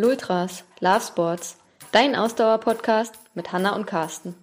[0.00, 1.58] Lultras, Love Sports,
[1.90, 4.36] dein Ausdauer-Podcast mit Hanna und Carsten.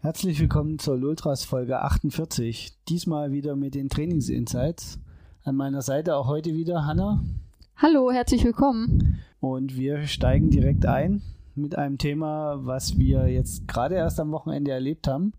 [0.00, 2.76] Herzlich willkommen zur Lultras Folge 48.
[2.90, 5.00] Diesmal wieder mit den Trainingsinsights.
[5.44, 7.24] An meiner Seite auch heute wieder Hanna.
[7.76, 9.22] Hallo, herzlich willkommen.
[9.40, 11.22] Und wir steigen direkt ein
[11.60, 15.32] mit einem Thema, was wir jetzt gerade erst am Wochenende erlebt haben.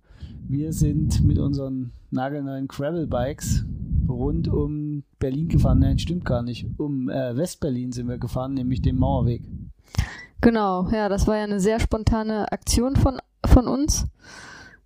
[0.48, 3.66] Wir sind mit unseren nagelneuen Gravel Bikes
[4.08, 5.80] rund um Berlin gefahren.
[5.80, 6.68] Nein, stimmt gar nicht.
[6.78, 9.44] Um äh, Westberlin sind wir gefahren, nämlich den Mauerweg.
[10.42, 14.08] Genau, ja, das war ja eine sehr spontane Aktion von, von uns.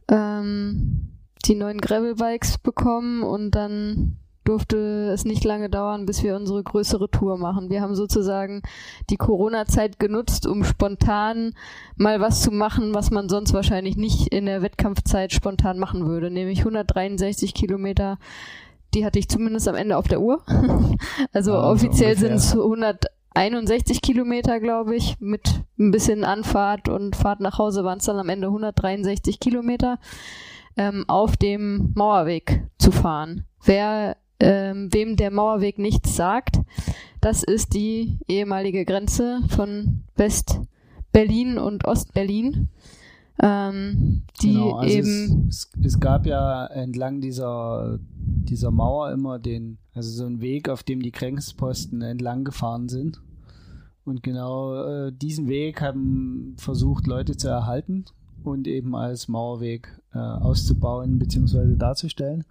[0.09, 1.09] Ähm,
[1.45, 6.63] die neuen Gravel Bikes bekommen und dann durfte es nicht lange dauern, bis wir unsere
[6.63, 7.69] größere Tour machen.
[7.69, 8.61] Wir haben sozusagen
[9.09, 11.53] die Corona-Zeit genutzt, um spontan
[11.97, 16.29] mal was zu machen, was man sonst wahrscheinlich nicht in der Wettkampfzeit spontan machen würde,
[16.29, 18.17] nämlich 163 Kilometer.
[18.93, 20.41] Die hatte ich zumindest am Ende auf der Uhr.
[21.33, 25.19] also ja, offiziell sind es 161 Kilometer, glaube ich.
[25.19, 29.97] Mit ein bisschen Anfahrt und Fahrt nach Hause waren es dann am Ende 163 Kilometer
[30.77, 33.45] ähm, auf dem Mauerweg zu fahren.
[33.63, 36.59] Wer ähm, wem der Mauerweg nichts sagt.
[37.21, 42.69] Das ist die ehemalige Grenze von West-Berlin und Ost-Berlin.
[43.41, 45.47] Ähm, die genau, also eben.
[45.49, 50.69] Es, es, es, gab ja entlang dieser, dieser Mauer immer den, also so einen Weg,
[50.69, 53.21] auf dem die Grenzposten entlang gefahren sind.
[54.05, 58.05] Und genau äh, diesen Weg haben versucht, Leute zu erhalten
[58.43, 61.75] und eben als Mauerweg äh, auszubauen bzw.
[61.75, 62.45] darzustellen.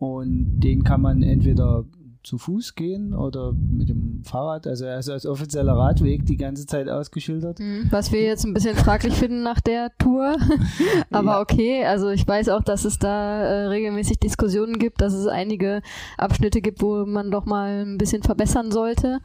[0.00, 1.84] Und den kann man entweder
[2.22, 4.66] zu Fuß gehen oder mit dem Fahrrad.
[4.66, 7.58] Also er ist als offizieller Radweg die ganze Zeit ausgeschildert.
[7.58, 10.36] Hm, was wir jetzt ein bisschen fraglich finden nach der Tour.
[11.10, 11.40] Aber ja.
[11.40, 15.82] okay, also ich weiß auch, dass es da äh, regelmäßig Diskussionen gibt, dass es einige
[16.18, 19.20] Abschnitte gibt, wo man doch mal ein bisschen verbessern sollte.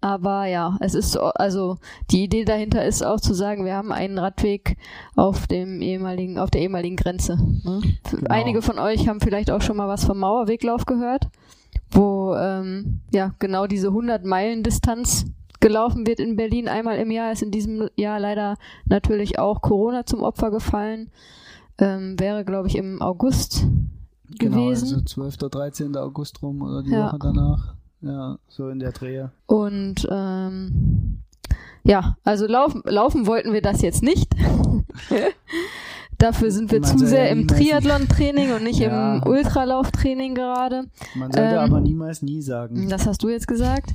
[0.00, 1.78] Aber ja, es ist also
[2.10, 4.76] die Idee dahinter ist auch zu sagen, wir haben einen Radweg
[5.16, 7.36] auf dem ehemaligen, auf der ehemaligen Grenze.
[7.36, 7.80] Ne?
[8.10, 8.30] Genau.
[8.30, 11.28] Einige von euch haben vielleicht auch schon mal was vom Mauerweglauf gehört,
[11.90, 15.26] wo ähm, ja genau diese 100 Meilen Distanz
[15.60, 17.32] gelaufen wird in Berlin einmal im Jahr.
[17.32, 21.10] Ist in diesem Jahr leider natürlich auch Corona zum Opfer gefallen.
[21.78, 23.66] Ähm, wäre glaube ich im August
[24.38, 24.94] genau, gewesen.
[24.94, 25.36] Also 12.
[25.38, 25.96] 13.
[25.96, 27.08] August rum oder die ja.
[27.08, 27.77] Woche danach.
[28.00, 29.32] Ja, so in der Drehe.
[29.46, 31.20] Und ähm,
[31.82, 34.28] ja, also laufen, laufen wollten wir das jetzt nicht.
[36.18, 39.16] Dafür sind wir man zu sehr ja im Triathlon-Training und nicht ja.
[39.16, 40.84] im Ultralauf-Training gerade.
[41.14, 42.88] Man sollte ähm, aber niemals nie sagen.
[42.88, 43.94] Das hast du jetzt gesagt.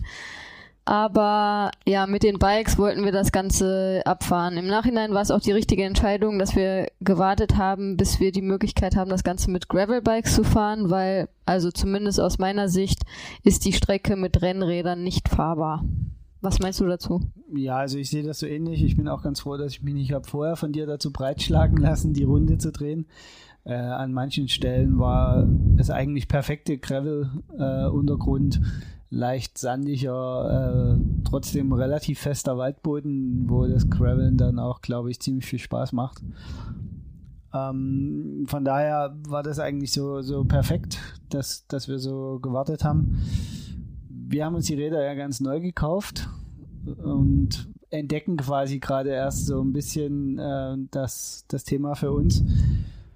[0.85, 4.57] Aber ja, mit den Bikes wollten wir das Ganze abfahren.
[4.57, 8.41] Im Nachhinein war es auch die richtige Entscheidung, dass wir gewartet haben, bis wir die
[8.41, 13.03] Möglichkeit haben, das Ganze mit Gravel-Bikes zu fahren, weil, also zumindest aus meiner Sicht,
[13.43, 15.85] ist die Strecke mit Rennrädern nicht fahrbar.
[16.41, 17.21] Was meinst du dazu?
[17.55, 18.83] Ja, also ich sehe das so ähnlich.
[18.83, 21.77] Ich bin auch ganz froh, dass ich mich nicht habe vorher von dir dazu breitschlagen
[21.77, 23.05] lassen, die Runde zu drehen.
[23.63, 28.57] Äh, an manchen Stellen war es eigentlich perfekte Gravel-Untergrund.
[28.57, 28.59] Äh,
[29.13, 35.45] leicht sandiger, äh, trotzdem relativ fester Waldboden, wo das Graveln dann auch, glaube ich, ziemlich
[35.45, 36.23] viel Spaß macht.
[37.53, 43.21] Ähm, von daher war das eigentlich so, so perfekt, dass, dass wir so gewartet haben.
[44.09, 46.27] Wir haben uns die Räder ja ganz neu gekauft
[46.97, 52.43] und entdecken quasi gerade erst so ein bisschen äh, das, das Thema für uns.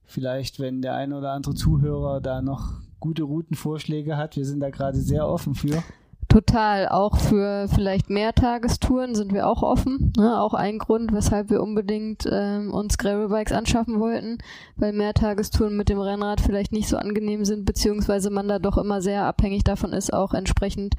[0.06, 4.36] Vielleicht, wenn der ein oder andere Zuhörer da noch gute Routenvorschläge hat.
[4.36, 5.84] Wir sind da gerade sehr offen für.
[6.30, 10.12] Total, auch für vielleicht Mehrtagestouren sind wir auch offen.
[10.18, 10.42] Ne?
[10.42, 14.38] Auch ein Grund, weshalb wir unbedingt ähm, uns Gravelbikes anschaffen wollten,
[14.76, 19.02] weil Mehrtagestouren mit dem Rennrad vielleicht nicht so angenehm sind, beziehungsweise man da doch immer
[19.02, 20.96] sehr abhängig davon ist, auch entsprechend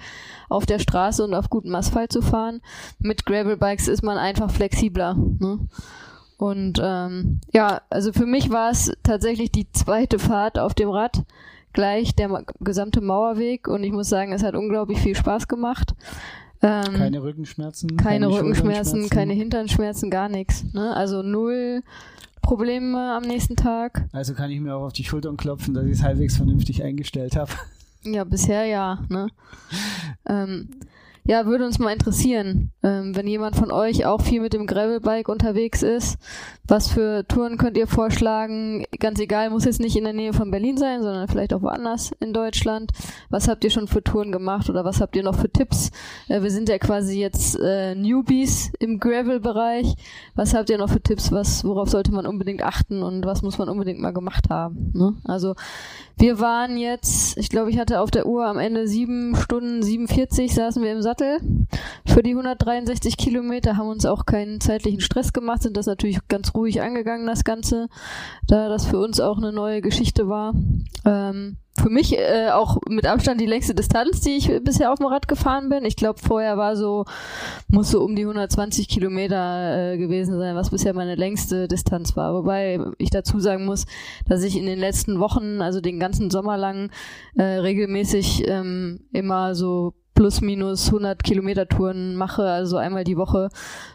[0.48, 2.62] auf der Straße und auf gutem Asphalt zu fahren.
[2.98, 5.14] Mit Gravelbikes ist man einfach flexibler.
[5.14, 5.58] Ne?
[6.38, 11.24] Und ähm, ja, also für mich war es tatsächlich die zweite Fahrt auf dem Rad
[11.72, 15.94] gleich der gesamte Mauerweg und ich muss sagen, es hat unglaublich viel Spaß gemacht.
[16.60, 17.96] Ähm, keine Rückenschmerzen.
[17.96, 20.64] Keine, keine Rückenschmerzen, keine Hinternschmerzen, gar nichts.
[20.72, 20.94] Ne?
[20.94, 21.82] Also null
[22.42, 24.08] Probleme am nächsten Tag.
[24.12, 27.36] Also kann ich mir auch auf die Schultern klopfen, dass ich es halbwegs vernünftig eingestellt
[27.36, 27.52] habe.
[28.04, 29.00] Ja, bisher ja.
[29.08, 29.28] Ne?
[30.28, 30.68] ähm,
[31.28, 35.28] ja, würde uns mal interessieren, ähm, wenn jemand von euch auch viel mit dem Gravelbike
[35.28, 36.16] unterwegs ist,
[36.66, 38.86] was für Touren könnt ihr vorschlagen?
[38.98, 42.12] Ganz egal, muss jetzt nicht in der Nähe von Berlin sein, sondern vielleicht auch woanders
[42.20, 42.92] in Deutschland.
[43.28, 45.90] Was habt ihr schon für Touren gemacht oder was habt ihr noch für Tipps?
[46.28, 49.96] Äh, wir sind ja quasi jetzt äh, Newbies im Gravel-Bereich.
[50.34, 51.30] Was habt ihr noch für Tipps?
[51.30, 54.92] Was, worauf sollte man unbedingt achten und was muss man unbedingt mal gemacht haben?
[54.94, 55.14] Ne?
[55.24, 55.56] Also
[56.16, 60.54] wir waren jetzt, ich glaube, ich hatte auf der Uhr am Ende sieben Stunden 47
[60.54, 61.17] saßen wir im Sattel
[62.06, 66.54] für die 163 Kilometer, haben uns auch keinen zeitlichen Stress gemacht, sind das natürlich ganz
[66.54, 67.88] ruhig angegangen, das Ganze,
[68.46, 70.54] da das für uns auch eine neue Geschichte war.
[71.04, 75.06] Ähm, für mich äh, auch mit Abstand die längste Distanz, die ich bisher auf dem
[75.06, 75.84] Rad gefahren bin.
[75.84, 77.04] Ich glaube, vorher war so,
[77.68, 82.34] muss so um die 120 Kilometer äh, gewesen sein, was bisher meine längste Distanz war.
[82.34, 83.86] Wobei ich dazu sagen muss,
[84.26, 86.90] dass ich in den letzten Wochen, also den ganzen Sommer lang,
[87.36, 93.50] äh, regelmäßig ähm, immer so plus minus 100 Kilometer Touren mache, also einmal die Woche,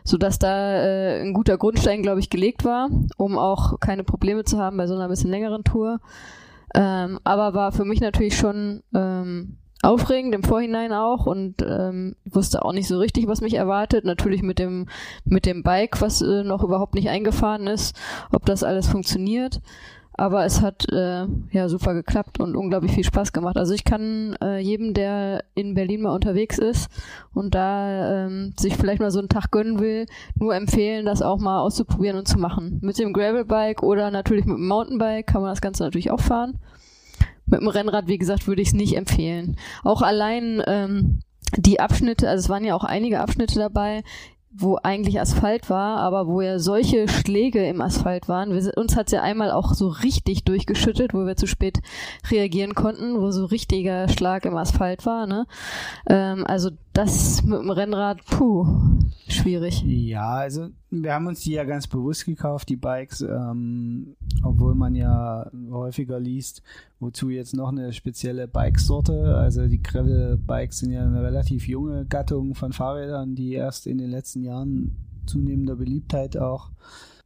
[0.06, 2.88] so dass da äh, ein guter Grundstein, glaube ich, gelegt war,
[3.18, 6.00] um auch keine Probleme zu haben bei so einer bisschen längeren Tour.
[6.74, 12.64] Ähm, aber war für mich natürlich schon ähm, aufregend im Vorhinein auch und ähm, wusste
[12.64, 14.06] auch nicht so richtig, was mich erwartet.
[14.06, 14.88] Natürlich mit dem
[15.26, 17.96] mit dem Bike, was äh, noch überhaupt nicht eingefahren ist,
[18.32, 19.62] ob das alles funktioniert.
[20.16, 23.58] Aber es hat äh, ja super geklappt und unglaublich viel Spaß gemacht.
[23.58, 26.90] Also ich kann äh, jedem, der in Berlin mal unterwegs ist
[27.34, 30.06] und da ähm, sich vielleicht mal so einen Tag gönnen will,
[30.36, 32.80] nur empfehlen, das auch mal auszuprobieren und zu machen.
[32.84, 36.60] Mit dem Gravelbike oder natürlich mit dem Mountainbike kann man das Ganze natürlich auch fahren.
[37.46, 39.58] Mit dem Rennrad, wie gesagt, würde ich es nicht empfehlen.
[39.84, 41.20] Auch allein ähm,
[41.58, 44.04] die Abschnitte, also es waren ja auch einige Abschnitte dabei,
[44.56, 48.54] wo eigentlich Asphalt war, aber wo ja solche Schläge im Asphalt waren.
[48.54, 51.80] Wir, uns hat's ja einmal auch so richtig durchgeschüttet, wo wir zu spät
[52.30, 55.26] reagieren konnten, wo so richtiger Schlag im Asphalt war.
[55.26, 55.48] Ne?
[56.08, 58.68] Ähm, also das mit dem Rennrad, puh,
[59.28, 59.84] schwierig.
[59.86, 64.96] Ja, also wir haben uns die ja ganz bewusst gekauft, die Bikes, ähm, obwohl man
[64.96, 66.62] ja häufiger liest,
[67.00, 69.36] wozu jetzt noch eine spezielle Bikesorte.
[69.36, 74.10] Also die Gravel-Bikes sind ja eine relativ junge Gattung von Fahrrädern, die erst in den
[74.10, 74.96] letzten Jahren
[75.26, 76.72] zunehmender Beliebtheit auch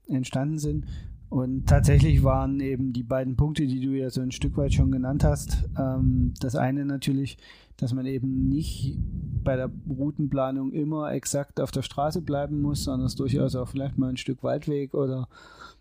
[0.07, 0.85] entstanden sind.
[1.29, 4.91] Und tatsächlich waren eben die beiden Punkte, die du ja so ein Stück weit schon
[4.91, 7.37] genannt hast, ähm, das eine natürlich,
[7.75, 8.97] dass man eben nicht
[9.43, 13.97] bei der Routenplanung immer exakt auf der Straße bleiben muss, sondern es durchaus auch vielleicht
[13.97, 15.27] mal ein Stück Waldweg oder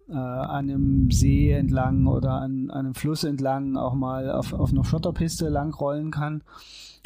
[0.08, 4.72] äh, an einem See entlang oder an, an einem Fluss entlang auch mal auf, auf
[4.72, 6.42] einer Schotterpiste langrollen kann.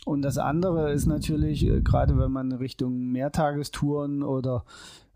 [0.06, 4.64] Und das andere ist natürlich, äh, gerade wenn man Richtung Mehrtagestouren oder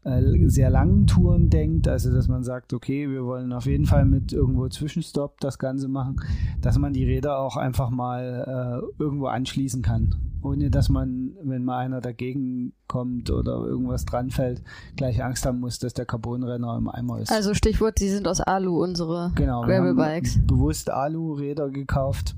[0.04, 4.04] äh, sehr langen Touren denkt, also dass man sagt, okay, wir wollen auf jeden Fall
[4.04, 6.20] mit irgendwo Zwischenstopp das Ganze machen,
[6.60, 11.64] dass man die Räder auch einfach mal äh, irgendwo anschließen kann, ohne dass man, wenn
[11.64, 14.62] mal einer dagegen kommt oder irgendwas dranfällt,
[14.96, 17.32] gleich Angst haben muss, dass der Carbonrenner im Eimer ist.
[17.32, 20.46] Also Stichwort, die sind aus Alu, unsere genau, Gravelbikes.
[20.46, 22.36] Bewusst Alu-Räder gekauft.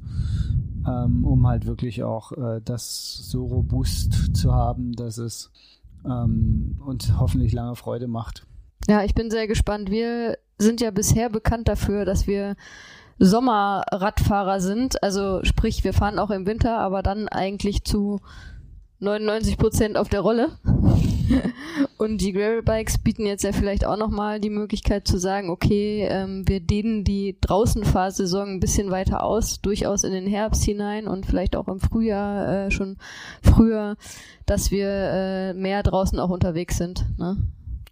[0.88, 5.50] Ähm, um halt wirklich auch äh, das so robust zu haben, dass es
[6.06, 8.46] ähm, und hoffentlich lange Freude macht.
[8.88, 9.90] Ja, ich bin sehr gespannt.
[9.90, 12.56] Wir sind ja bisher bekannt dafür, dass wir
[13.18, 15.02] Sommerradfahrer sind.
[15.02, 18.20] Also sprich, wir fahren auch im Winter, aber dann eigentlich zu
[19.00, 20.58] 99 Prozent auf der Rolle.
[21.98, 26.46] und die Gravelbikes bieten jetzt ja vielleicht auch nochmal die Möglichkeit zu sagen, okay, ähm,
[26.46, 31.56] wir dehnen die Draußenfahrsaison ein bisschen weiter aus, durchaus in den Herbst hinein und vielleicht
[31.56, 32.96] auch im Frühjahr äh, schon
[33.42, 33.96] früher,
[34.46, 37.06] dass wir äh, mehr draußen auch unterwegs sind.
[37.18, 37.36] Ne?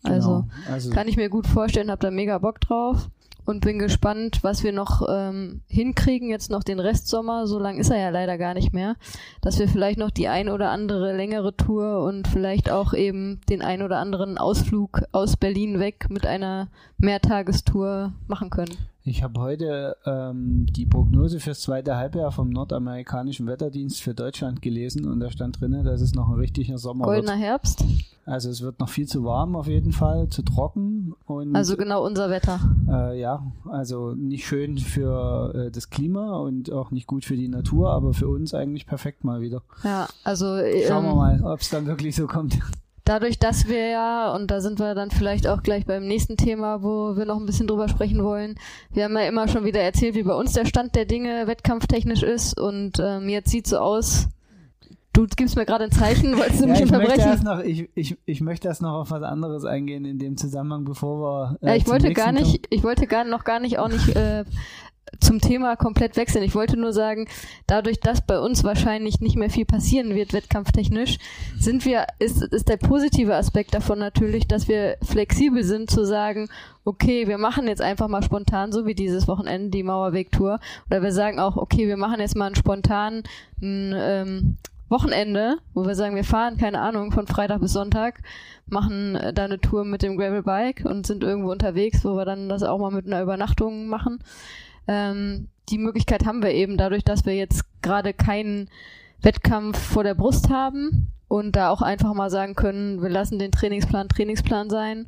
[0.02, 0.48] Also, genau.
[0.70, 3.08] also kann ich mir gut vorstellen, hab da mega Bock drauf
[3.44, 7.90] und bin gespannt, was wir noch ähm, hinkriegen, jetzt noch den Restsommer, so lang ist
[7.90, 8.96] er ja leider gar nicht mehr,
[9.42, 13.62] dass wir vielleicht noch die ein oder andere längere Tour und vielleicht auch eben den
[13.62, 18.93] ein oder anderen Ausflug aus Berlin weg mit einer Mehrtagestour machen können.
[19.06, 25.06] Ich habe heute ähm, die Prognose fürs zweite Halbjahr vom nordamerikanischen Wetterdienst für Deutschland gelesen
[25.06, 27.42] und da stand drin, dass es noch ein richtiger Sommer Goldener wird.
[27.42, 27.84] Herbst?
[28.24, 31.12] Also es wird noch viel zu warm auf jeden Fall, zu trocken.
[31.26, 32.58] Und, also genau unser Wetter.
[32.88, 37.48] Äh, ja, also nicht schön für äh, das Klima und auch nicht gut für die
[37.48, 39.60] Natur, aber für uns eigentlich perfekt mal wieder.
[39.82, 40.46] Ja, also
[40.88, 42.58] schauen wir ähm, mal, ob es dann wirklich so kommt
[43.04, 46.82] dadurch, dass wir ja, und da sind wir dann vielleicht auch gleich beim nächsten Thema,
[46.82, 48.56] wo wir noch ein bisschen drüber sprechen wollen,
[48.92, 52.22] wir haben ja immer schon wieder erzählt, wie bei uns der Stand der Dinge wettkampftechnisch
[52.22, 54.28] ist und ähm, jetzt sieht so aus,
[55.14, 57.28] Du gibst mir gerade ein Zeichen, wolltest du ja, mich ich unterbrechen?
[57.28, 60.84] Möchte noch, ich, ich, ich möchte erst noch auf was anderes eingehen in dem Zusammenhang,
[60.84, 61.58] bevor wir.
[61.62, 62.66] Äh, ja, ich wollte gar nicht, kommen.
[62.70, 64.44] ich wollte gar noch gar nicht auch nicht äh,
[65.20, 66.44] zum Thema komplett wechseln.
[66.44, 67.26] Ich wollte nur sagen,
[67.66, 71.18] dadurch, dass bei uns wahrscheinlich nicht mehr viel passieren wird, wettkampftechnisch,
[71.58, 76.48] sind wir, ist, ist der positive Aspekt davon natürlich, dass wir flexibel sind zu sagen,
[76.84, 80.60] okay, wir machen jetzt einfach mal spontan, so wie dieses Wochenende, die Mauerwegtour.
[80.90, 83.22] Oder wir sagen auch, okay, wir machen jetzt mal einen spontan
[83.62, 84.56] ein, ähm,
[84.90, 88.20] Wochenende, wo wir sagen, wir fahren, keine Ahnung, von Freitag bis Sonntag,
[88.66, 92.48] machen äh, da eine Tour mit dem Gravelbike und sind irgendwo unterwegs, wo wir dann
[92.48, 94.20] das auch mal mit einer Übernachtung machen.
[94.86, 98.68] Ähm, die Möglichkeit haben wir eben dadurch, dass wir jetzt gerade keinen
[99.22, 103.50] Wettkampf vor der Brust haben und da auch einfach mal sagen können, wir lassen den
[103.50, 105.06] Trainingsplan Trainingsplan sein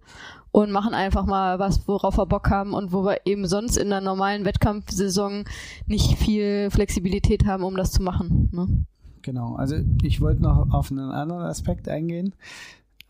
[0.50, 3.90] und machen einfach mal was, worauf wir Bock haben und wo wir eben sonst in
[3.90, 5.44] der normalen Wettkampfsaison
[5.86, 8.48] nicht viel Flexibilität haben, um das zu machen.
[8.52, 8.86] Ne?
[9.20, 12.34] Genau, also ich wollte noch auf einen anderen Aspekt eingehen.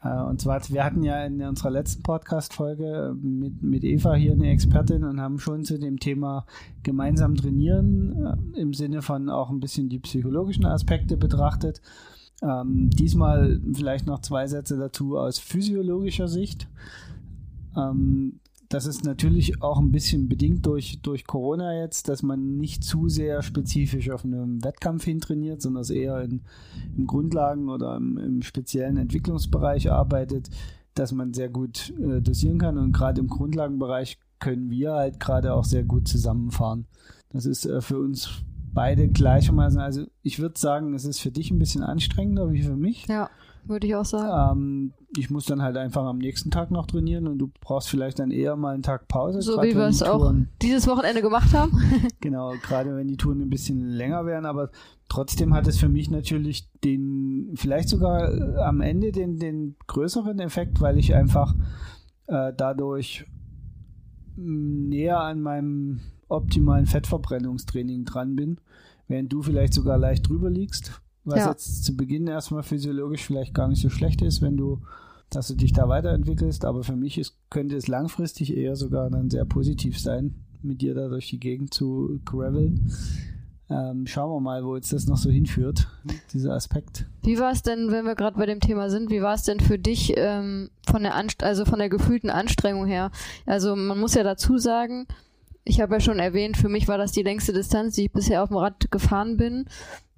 [0.07, 4.51] Äh, und zwar, wir hatten ja in unserer letzten Podcast-Folge mit, mit Eva hier eine
[4.51, 6.47] Expertin und haben schon zu dem Thema
[6.83, 11.81] gemeinsam trainieren äh, im Sinne von auch ein bisschen die psychologischen Aspekte betrachtet.
[12.43, 16.69] Ähm, diesmal vielleicht noch zwei Sätze dazu aus physiologischer Sicht.
[17.77, 22.83] Ähm, das ist natürlich auch ein bisschen bedingt durch, durch Corona jetzt, dass man nicht
[22.83, 26.43] zu sehr spezifisch auf einem Wettkampf hintrainiert, sondern es eher in,
[26.97, 30.49] im Grundlagen- oder im, im, speziellen Entwicklungsbereich arbeitet,
[30.95, 32.79] dass man sehr gut äh, dosieren kann.
[32.79, 36.87] Und gerade im Grundlagenbereich können wir halt gerade auch sehr gut zusammenfahren.
[37.31, 38.43] Das ist äh, für uns
[38.73, 42.77] beide gleichermaßen, also ich würde sagen, es ist für dich ein bisschen anstrengender wie für
[42.77, 43.07] mich.
[43.07, 43.31] Ja
[43.69, 44.59] würde ich auch sagen.
[44.59, 48.19] Ähm, ich muss dann halt einfach am nächsten Tag noch trainieren und du brauchst vielleicht
[48.19, 49.43] dann eher mal einen Tag Pause.
[49.43, 50.33] So wie wir es auch
[50.63, 51.73] dieses Wochenende gemacht haben.
[52.21, 54.71] genau, gerade wenn die Touren ein bisschen länger wären, aber
[55.09, 60.39] trotzdem hat es für mich natürlich den, vielleicht sogar äh, am Ende den, den größeren
[60.39, 61.55] Effekt, weil ich einfach
[62.27, 63.27] äh, dadurch
[64.37, 68.61] mm, näher an meinem optimalen Fettverbrennungstraining dran bin,
[69.09, 71.51] während du vielleicht sogar leicht drüber liegst was ja.
[71.51, 74.81] jetzt zu Beginn erstmal physiologisch vielleicht gar nicht so schlecht ist, wenn du,
[75.29, 79.29] dass du dich da weiterentwickelst, aber für mich ist, könnte es langfristig eher sogar dann
[79.29, 82.93] sehr positiv sein, mit dir da durch die Gegend zu graveln.
[83.69, 85.89] Ähm, schauen wir mal, wo jetzt das noch so hinführt,
[86.33, 87.07] dieser Aspekt.
[87.25, 89.59] Wie war es denn, wenn wir gerade bei dem Thema sind, wie war es denn
[89.59, 93.11] für dich ähm, von der Anst also von der gefühlten Anstrengung her?
[93.45, 95.09] Also man muss ja dazu sagen,
[95.65, 98.45] ich habe ja schon erwähnt, für mich war das die längste Distanz, die ich bisher
[98.45, 99.65] auf dem Rad gefahren bin.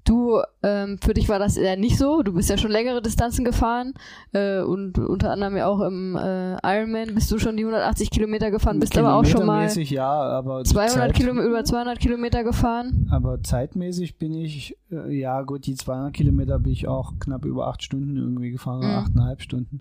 [0.09, 2.23] Du, ähm, für dich war das eher nicht so.
[2.23, 3.93] Du bist ja schon längere Distanzen gefahren
[4.33, 8.51] äh, und unter anderem ja auch im äh, Ironman bist du schon die 180 Kilometer
[8.51, 13.07] gefahren, bist aber auch schon mal ja, aber 200 Zeit, Kilometer, über 200 Kilometer gefahren.
[13.11, 17.67] Aber zeitmäßig bin ich, äh, ja gut, die 200 Kilometer bin ich auch knapp über
[17.67, 18.95] acht Stunden irgendwie gefahren, mhm.
[18.95, 19.81] achteinhalb Stunden.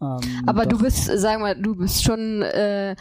[0.00, 0.78] Ähm, aber doch.
[0.78, 2.96] du bist, sagen wir, du bist schon äh,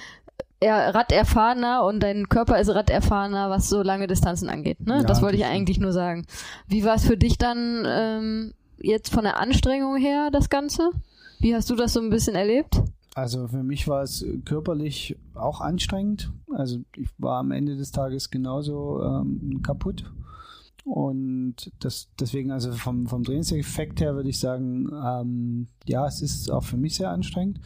[0.63, 4.79] eher raderfahrener und dein Körper ist raderfahrener, was so lange Distanzen angeht.
[4.81, 4.97] Ne?
[4.97, 6.25] Ja, das wollte ich eigentlich nur sagen.
[6.67, 10.91] Wie war es für dich dann ähm, jetzt von der Anstrengung her, das Ganze?
[11.39, 12.81] Wie hast du das so ein bisschen erlebt?
[13.15, 16.31] Also für mich war es körperlich auch anstrengend.
[16.51, 20.05] Also ich war am Ende des Tages genauso ähm, kaputt.
[20.85, 26.51] Und das, deswegen, also vom, vom Trainingseffekt her würde ich sagen, ähm, ja, es ist
[26.51, 27.59] auch für mich sehr anstrengend.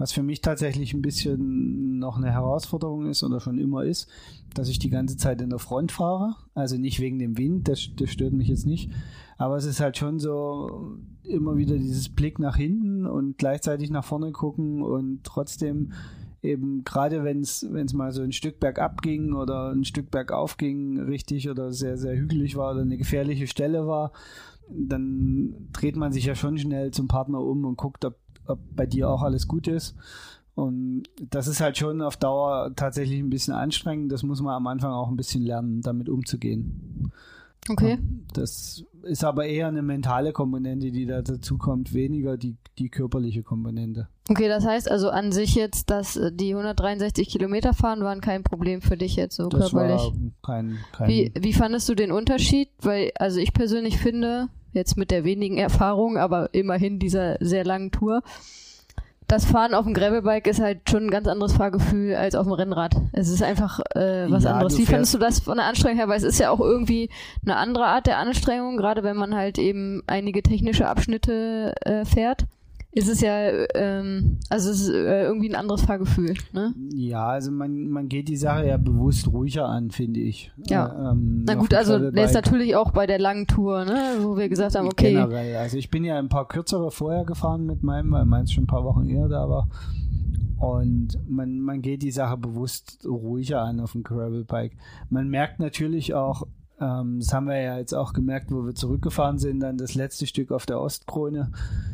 [0.00, 4.08] Was für mich tatsächlich ein bisschen noch eine Herausforderung ist oder schon immer ist,
[4.54, 6.36] dass ich die ganze Zeit in der Front fahre.
[6.54, 8.90] Also nicht wegen dem Wind, das, das stört mich jetzt nicht.
[9.36, 14.02] Aber es ist halt schon so immer wieder dieses Blick nach hinten und gleichzeitig nach
[14.02, 15.92] vorne gucken und trotzdem
[16.40, 20.98] eben gerade wenn es mal so ein Stück bergab ging oder ein Stück bergauf ging,
[20.98, 24.12] richtig oder sehr, sehr hügelig war oder eine gefährliche Stelle war,
[24.66, 28.16] dann dreht man sich ja schon schnell zum Partner um und guckt, ob
[28.46, 29.94] ob bei dir auch alles gut ist.
[30.54, 34.12] Und das ist halt schon auf Dauer tatsächlich ein bisschen anstrengend.
[34.12, 37.12] Das muss man am Anfang auch ein bisschen lernen, damit umzugehen.
[37.68, 37.98] Okay.
[38.32, 43.42] Das ist aber eher eine mentale Komponente, die da dazu kommt, weniger die, die körperliche
[43.42, 44.08] Komponente.
[44.28, 48.80] Okay, das heißt also an sich jetzt, dass die 163 Kilometer fahren waren kein Problem
[48.80, 50.00] für dich jetzt so das körperlich.
[50.00, 52.68] War kein, kein wie, wie fandest du den Unterschied?
[52.80, 57.90] Weil, also ich persönlich finde, jetzt mit der wenigen Erfahrung, aber immerhin dieser sehr langen
[57.90, 58.22] Tour.
[59.26, 62.52] Das Fahren auf dem Gravelbike ist halt schon ein ganz anderes Fahrgefühl als auf dem
[62.52, 62.96] Rennrad.
[63.12, 64.76] Es ist einfach äh, was ja, anderes.
[64.76, 66.08] Wie fandest du das von der Anstrengung her?
[66.08, 67.10] Weil es ist ja auch irgendwie
[67.44, 72.46] eine andere Art der Anstrengung, gerade wenn man halt eben einige technische Abschnitte äh, fährt
[72.92, 76.34] ist es ja, ähm, also es ist äh, irgendwie ein anderes Fahrgefühl.
[76.52, 76.74] Ne?
[76.92, 80.50] Ja, also man, man geht die Sache ja bewusst ruhiger an, finde ich.
[80.66, 80.86] Ja.
[80.86, 84.36] Äh, ähm, Na gut, also der ist natürlich auch bei der langen Tour, ne, wo
[84.36, 85.12] wir gesagt haben, okay.
[85.12, 88.64] Generell, also ich bin ja ein paar kürzere vorher gefahren mit meinem, weil meins schon
[88.64, 89.68] ein paar Wochen eher da war.
[90.58, 94.76] Und man, man geht die Sache bewusst ruhiger an auf dem Gravelbike.
[95.08, 96.46] Man merkt natürlich auch,
[96.80, 100.50] das haben wir ja jetzt auch gemerkt, wo wir zurückgefahren sind, dann das letzte Stück
[100.50, 101.52] auf der Ostkrone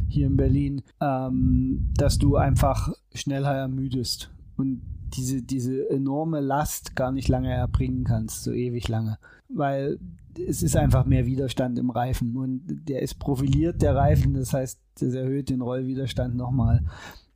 [0.08, 4.82] hier in Berlin, ähm, dass du einfach schneller ermüdest und
[5.14, 9.18] diese, diese enorme Last gar nicht lange erbringen kannst, so ewig lange.
[9.48, 9.98] Weil
[10.38, 14.80] es ist einfach mehr Widerstand im Reifen und der ist profiliert, der Reifen, das heißt,
[15.00, 16.84] das erhöht den Rollwiderstand nochmal.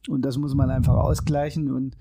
[0.08, 1.96] Und das muss man einfach ausgleichen und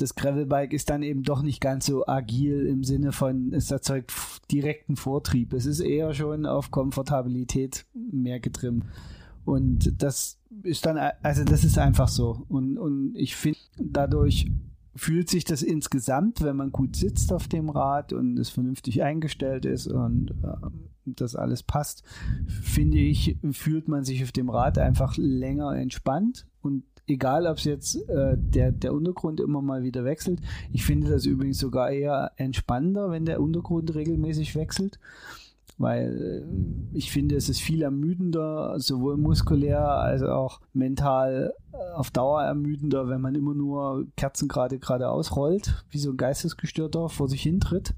[0.00, 4.12] das Gravelbike ist dann eben doch nicht ganz so agil im Sinne von, es erzeugt
[4.50, 5.52] direkten Vortrieb.
[5.52, 8.84] Es ist eher schon auf Komfortabilität mehr getrimmt.
[9.44, 12.44] Und das ist dann, also das ist einfach so.
[12.48, 14.50] Und, und ich finde, dadurch
[14.94, 19.64] fühlt sich das insgesamt, wenn man gut sitzt auf dem Rad und es vernünftig eingestellt
[19.64, 20.68] ist und äh,
[21.06, 22.02] das alles passt,
[22.46, 27.64] finde ich, fühlt man sich auf dem Rad einfach länger entspannt und egal ob es
[27.64, 30.40] jetzt äh, der, der Untergrund immer mal wieder wechselt.
[30.72, 34.98] Ich finde das übrigens sogar eher entspannender, wenn der Untergrund regelmäßig wechselt,
[35.78, 42.10] weil äh, ich finde, es ist viel ermüdender, sowohl muskulär als auch mental äh, auf
[42.10, 47.28] Dauer ermüdender, wenn man immer nur Kerzen gerade geradeaus rollt, wie so ein Geistesgestörter vor
[47.28, 47.94] sich hintritt.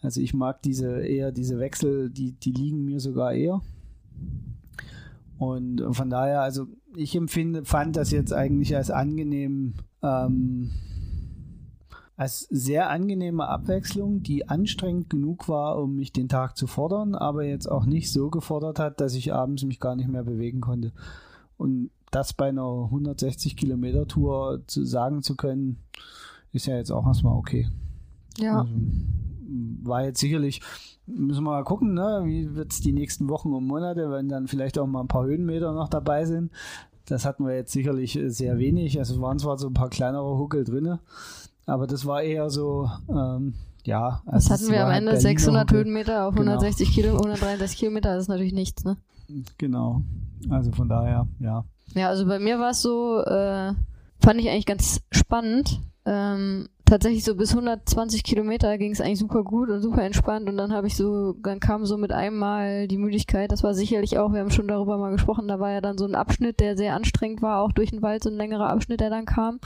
[0.00, 3.60] Also ich mag diese eher diese Wechsel, die, die liegen mir sogar eher.
[5.38, 10.70] Und von daher, also ich empfinde, fand das jetzt eigentlich als angenehm, ähm,
[12.16, 17.44] als sehr angenehme Abwechslung, die anstrengend genug war, um mich den Tag zu fordern, aber
[17.44, 20.92] jetzt auch nicht so gefordert hat, dass ich abends mich gar nicht mehr bewegen konnte.
[21.56, 25.78] Und das bei einer 160 Kilometer Tour zu sagen zu können,
[26.52, 27.68] ist ja jetzt auch erstmal okay.
[28.38, 28.60] Ja.
[28.60, 28.72] Also,
[29.82, 30.60] war jetzt sicherlich
[31.06, 32.22] müssen wir mal gucken, ne?
[32.24, 35.24] wie wird es die nächsten Wochen und Monate, wenn dann vielleicht auch mal ein paar
[35.24, 36.50] Höhenmeter noch dabei sind.
[37.06, 38.98] Das hatten wir jetzt sicherlich äh, sehr wenig.
[38.98, 40.98] Also es waren zwar so ein paar kleinere Huckel drin,
[41.66, 43.54] aber das war eher so, ähm,
[43.84, 44.22] ja.
[44.26, 45.84] Also das hatten wir am halt Ende 600 Huckel.
[45.84, 46.52] Höhenmeter auf genau.
[46.52, 48.96] 160 Kilometer, 163 Kilometer, das ist natürlich nichts, ne?
[49.58, 50.02] Genau.
[50.50, 51.64] Also von daher, ja.
[51.94, 53.72] Ja, also bei mir war es so, äh,
[54.20, 55.80] fand ich eigentlich ganz spannend.
[56.04, 60.58] Ähm, tatsächlich so bis 120 Kilometer ging es eigentlich super gut und super entspannt und
[60.58, 63.50] dann habe ich so, dann kam so mit einem Mal die Müdigkeit.
[63.50, 66.04] Das war sicherlich auch, wir haben schon darüber mal gesprochen, da war ja dann so
[66.04, 69.08] ein Abschnitt, der sehr anstrengend war, auch durch den Wald, so ein längerer Abschnitt, der
[69.08, 69.58] dann kam,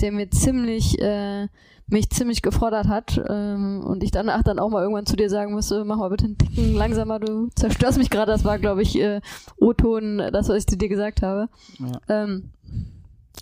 [0.00, 1.48] der mir ziemlich, äh,
[1.86, 5.52] mich ziemlich gefordert hat ähm, und ich danach dann auch mal irgendwann zu dir sagen
[5.52, 8.32] musste, mach mal bitte einen Ticken langsamer, du zerstörst mich gerade.
[8.32, 9.20] Das war, glaube ich, äh,
[9.58, 11.50] O-Ton, das, was ich zu dir gesagt habe.
[11.78, 12.22] Ja.
[12.22, 12.53] Ähm,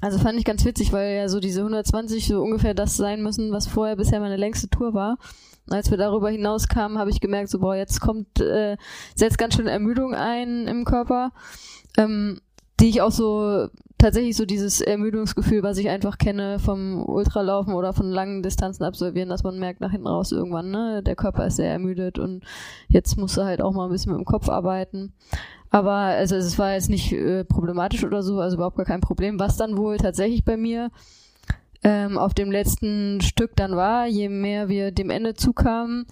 [0.00, 3.52] also fand ich ganz witzig, weil ja so diese 120 so ungefähr das sein müssen,
[3.52, 5.18] was vorher bisher meine längste Tour war.
[5.68, 8.76] Und als wir darüber hinauskamen, habe ich gemerkt, so boah, jetzt kommt, äh,
[9.14, 11.32] setzt ganz schön Ermüdung ein im Körper,
[11.96, 12.40] ähm,
[12.80, 13.68] die ich auch so
[14.02, 19.28] tatsächlich so dieses Ermüdungsgefühl, was ich einfach kenne vom Ultralaufen oder von langen Distanzen absolvieren,
[19.28, 22.42] dass man merkt nach hinten raus irgendwann, ne, der Körper ist sehr ermüdet und
[22.88, 25.12] jetzt musst du halt auch mal ein bisschen mit dem Kopf arbeiten.
[25.72, 29.40] Aber also es war jetzt nicht äh, problematisch oder so, also überhaupt gar kein Problem.
[29.40, 30.90] Was dann wohl tatsächlich bei mir
[31.82, 36.06] ähm, auf dem letzten Stück dann war, je mehr wir dem Ende zukamen,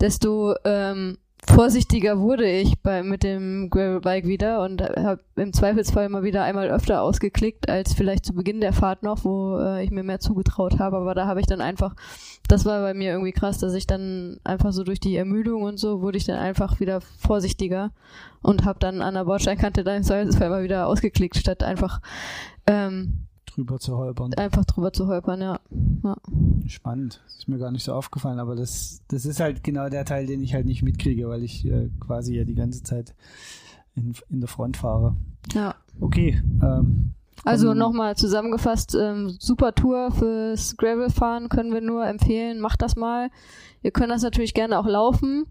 [0.00, 1.16] desto ähm,
[1.48, 6.68] vorsichtiger wurde ich bei, mit dem Gravelbike wieder und habe im Zweifelsfall mal wieder einmal
[6.68, 10.78] öfter ausgeklickt als vielleicht zu Beginn der Fahrt noch, wo äh, ich mir mehr zugetraut
[10.78, 10.96] habe.
[10.96, 11.94] Aber da habe ich dann einfach,
[12.48, 15.78] das war bei mir irgendwie krass, dass ich dann einfach so durch die Ermüdung und
[15.78, 17.92] so wurde ich dann einfach wieder vorsichtiger
[18.42, 22.00] und habe dann an der Bordsteinkante da im Zweifelsfall mal wieder ausgeklickt, statt einfach
[22.66, 24.34] ähm, drüber zu holpern.
[24.34, 25.60] Einfach drüber zu holpern, ja.
[26.04, 26.16] ja.
[26.66, 27.22] Spannend.
[27.24, 30.26] Das ist mir gar nicht so aufgefallen, aber das, das ist halt genau der Teil,
[30.26, 33.14] den ich halt nicht mitkriege, weil ich äh, quasi ja die ganze Zeit
[33.94, 35.16] in, in der Front fahre.
[35.52, 35.74] Ja.
[36.00, 36.42] Okay.
[36.62, 37.14] Ähm,
[37.44, 43.30] also nochmal zusammengefasst, ähm, super Tour fürs Gravelfahren können wir nur empfehlen, macht das mal.
[43.82, 45.46] Ihr könnt das natürlich gerne auch laufen.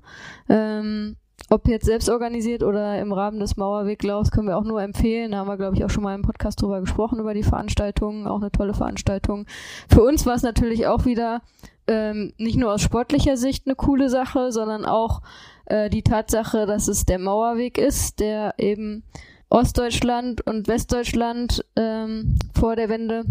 [0.49, 1.15] Ähm,
[1.49, 5.31] ob jetzt selbst organisiert oder im Rahmen des Mauerweglaufs, können wir auch nur empfehlen.
[5.31, 8.25] Da haben wir, glaube ich, auch schon mal im Podcast drüber gesprochen, über die Veranstaltung.
[8.27, 9.45] Auch eine tolle Veranstaltung.
[9.87, 11.41] Für uns war es natürlich auch wieder
[11.87, 15.21] ähm, nicht nur aus sportlicher Sicht eine coole Sache, sondern auch
[15.65, 19.03] äh, die Tatsache, dass es der Mauerweg ist, der eben
[19.49, 23.23] Ostdeutschland und Westdeutschland ähm, vor der Wende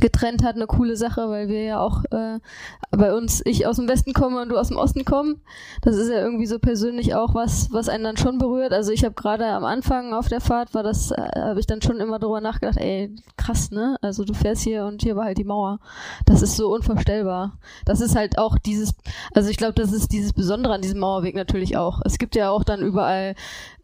[0.00, 2.38] getrennt hat, eine coole Sache, weil wir ja auch äh,
[2.90, 5.40] bei uns, ich aus dem Westen komme und du aus dem Osten kommst.
[5.82, 8.72] Das ist ja irgendwie so persönlich auch was, was einen dann schon berührt.
[8.72, 11.82] Also ich habe gerade am Anfang auf der Fahrt war das, äh, habe ich dann
[11.82, 13.96] schon immer drüber nachgedacht, ey, krass, ne?
[14.02, 15.80] Also du fährst hier und hier war halt die Mauer.
[16.26, 17.58] Das ist so unvorstellbar.
[17.84, 18.94] Das ist halt auch dieses,
[19.34, 22.00] also ich glaube, das ist dieses Besondere an diesem Mauerweg natürlich auch.
[22.04, 23.34] Es gibt ja auch dann überall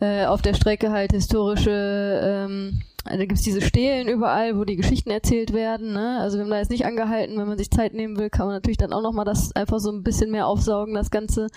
[0.00, 5.10] äh, auf der Strecke halt historische ähm, da gibt's diese Stelen überall, wo die Geschichten
[5.10, 5.92] erzählt werden.
[5.92, 6.18] Ne?
[6.20, 8.54] Also wir haben da jetzt nicht angehalten, wenn man sich Zeit nehmen will, kann man
[8.54, 11.48] natürlich dann auch nochmal das einfach so ein bisschen mehr aufsaugen, das Ganze,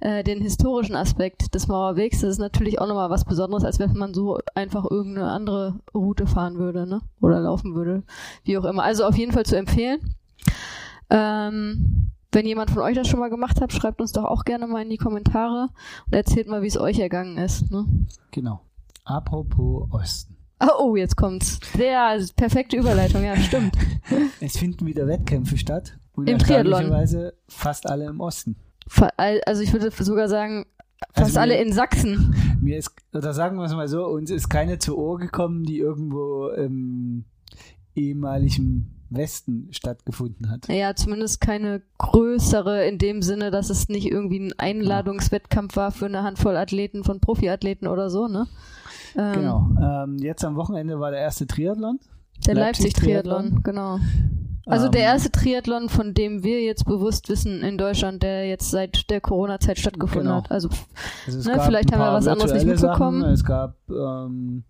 [0.00, 2.20] äh, den historischen Aspekt des Mauerwegs.
[2.20, 6.26] Das ist natürlich auch nochmal was Besonderes, als wenn man so einfach irgendeine andere Route
[6.26, 7.00] fahren würde, ne?
[7.20, 8.04] Oder laufen würde,
[8.44, 8.84] wie auch immer.
[8.84, 10.14] Also auf jeden Fall zu empfehlen.
[11.10, 14.66] Ähm, wenn jemand von euch das schon mal gemacht hat, schreibt uns doch auch gerne
[14.66, 15.68] mal in die Kommentare
[16.06, 17.70] und erzählt mal, wie es euch ergangen ist.
[17.70, 17.86] Ne?
[18.32, 18.60] Genau.
[19.04, 20.33] Apropos Osten.
[20.60, 21.58] Oh, oh, jetzt kommt's.
[21.76, 23.76] Sehr perfekte Überleitung, ja, stimmt.
[24.40, 25.98] Es finden wieder Wettkämpfe statt.
[26.14, 27.32] Und Im Triathlon.
[27.48, 28.56] fast alle im Osten.
[29.16, 30.66] Also ich würde sogar sagen,
[31.12, 32.34] fast Also alle mir- in Sachsen.
[32.60, 35.78] Mir ist, oder sagen wir es mal so, uns ist keine zu Ohr gekommen, die
[35.78, 37.24] irgendwo im
[37.94, 40.68] ehemaligen Westen stattgefunden hat.
[40.68, 46.06] Ja, zumindest keine größere in dem Sinne, dass es nicht irgendwie ein Einladungswettkampf war für
[46.06, 48.46] eine Handvoll Athleten von Profiathleten oder so, ne?
[49.16, 49.68] Ähm, Genau.
[49.80, 51.98] Ähm, jetzt am Wochenende war der erste Triathlon.
[52.46, 53.44] Der Leipzig-Triathlon.
[53.44, 53.98] Leipzig-Triathlon, genau.
[54.66, 58.70] Also Ähm, der erste Triathlon, von dem wir jetzt bewusst wissen in Deutschland, der jetzt
[58.70, 60.36] seit der Corona-Zeit stattgefunden Genau.
[60.42, 60.50] hat.
[60.50, 60.68] Also
[61.26, 63.20] Also Ne, vielleicht haben wir was anderes nicht mitbekommen.
[63.20, 63.32] Sachen.
[63.32, 64.64] Es gab ähm,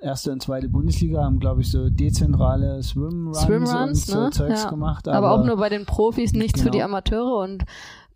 [0.00, 4.30] erste und zweite Bundesliga, haben glaube ich so dezentrale Swimruns, Swimruns, und so ne?
[4.30, 4.70] Zeugs Ja.
[4.70, 5.08] gemacht.
[5.08, 6.78] aber, auch nur bei den Profis, nichts für Genau.
[6.78, 7.36] die Amateure.
[7.38, 7.64] Und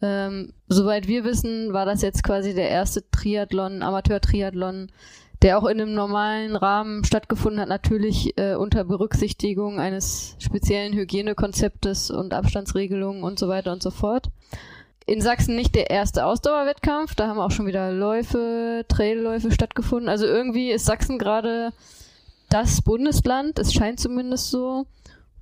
[0.00, 4.88] ähm, soweit wir wissen, war das jetzt quasi der erste Triathlon, Amateur-Triathlon,
[5.42, 12.10] der auch in einem normalen Rahmen stattgefunden hat, natürlich äh, unter Berücksichtigung eines speziellen Hygienekonzeptes
[12.10, 14.30] und Abstandsregelungen und so weiter und so fort.
[15.06, 20.08] In Sachsen nicht der erste Ausdauerwettkampf, da haben auch schon wieder Läufe, Trailläufe stattgefunden.
[20.08, 21.72] Also irgendwie ist Sachsen gerade
[22.50, 24.86] das Bundesland, es scheint zumindest so,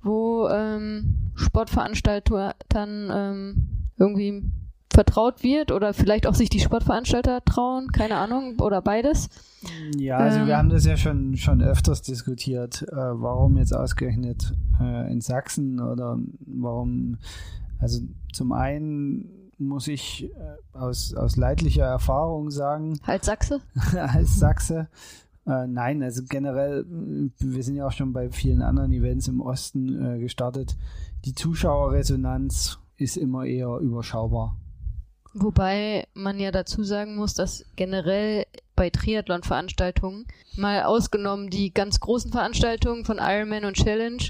[0.03, 2.53] wo ähm, Sportveranstaltern
[3.11, 4.43] ähm, irgendwie
[4.97, 9.29] vertraut wird oder vielleicht auch sich die Sportveranstalter trauen, keine Ahnung, oder beides.
[9.95, 10.47] Ja, also Ähm.
[10.47, 15.79] wir haben das ja schon, schon öfters diskutiert, äh, warum jetzt ausgerechnet äh, in Sachsen
[15.79, 17.19] oder warum,
[17.77, 17.99] also
[18.33, 23.59] zum einen muss ich äh, aus, aus leidlicher Erfahrung sagen, Als Sachse?
[23.93, 24.87] als Sachse,
[25.45, 29.41] äh, nein, also generell, äh, wir sind ja auch schon bei vielen anderen Events im
[29.41, 30.75] Osten äh, gestartet,
[31.25, 34.55] die Zuschauerresonanz ist immer eher überschaubar.
[35.33, 42.31] Wobei man ja dazu sagen muss, dass generell bei Triathlon-Veranstaltungen, mal ausgenommen die ganz großen
[42.31, 44.23] Veranstaltungen von Ironman und Challenge,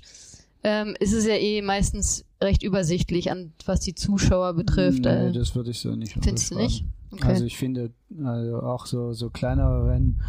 [0.64, 5.04] ähm, ist es ja eh meistens recht übersichtlich, an was die Zuschauer betrifft.
[5.04, 6.86] Nee, äh, das würde ich so nicht findest du nicht?
[7.12, 7.28] Okay.
[7.28, 7.92] Also ich finde
[8.24, 10.22] also auch so, so kleinere Rennen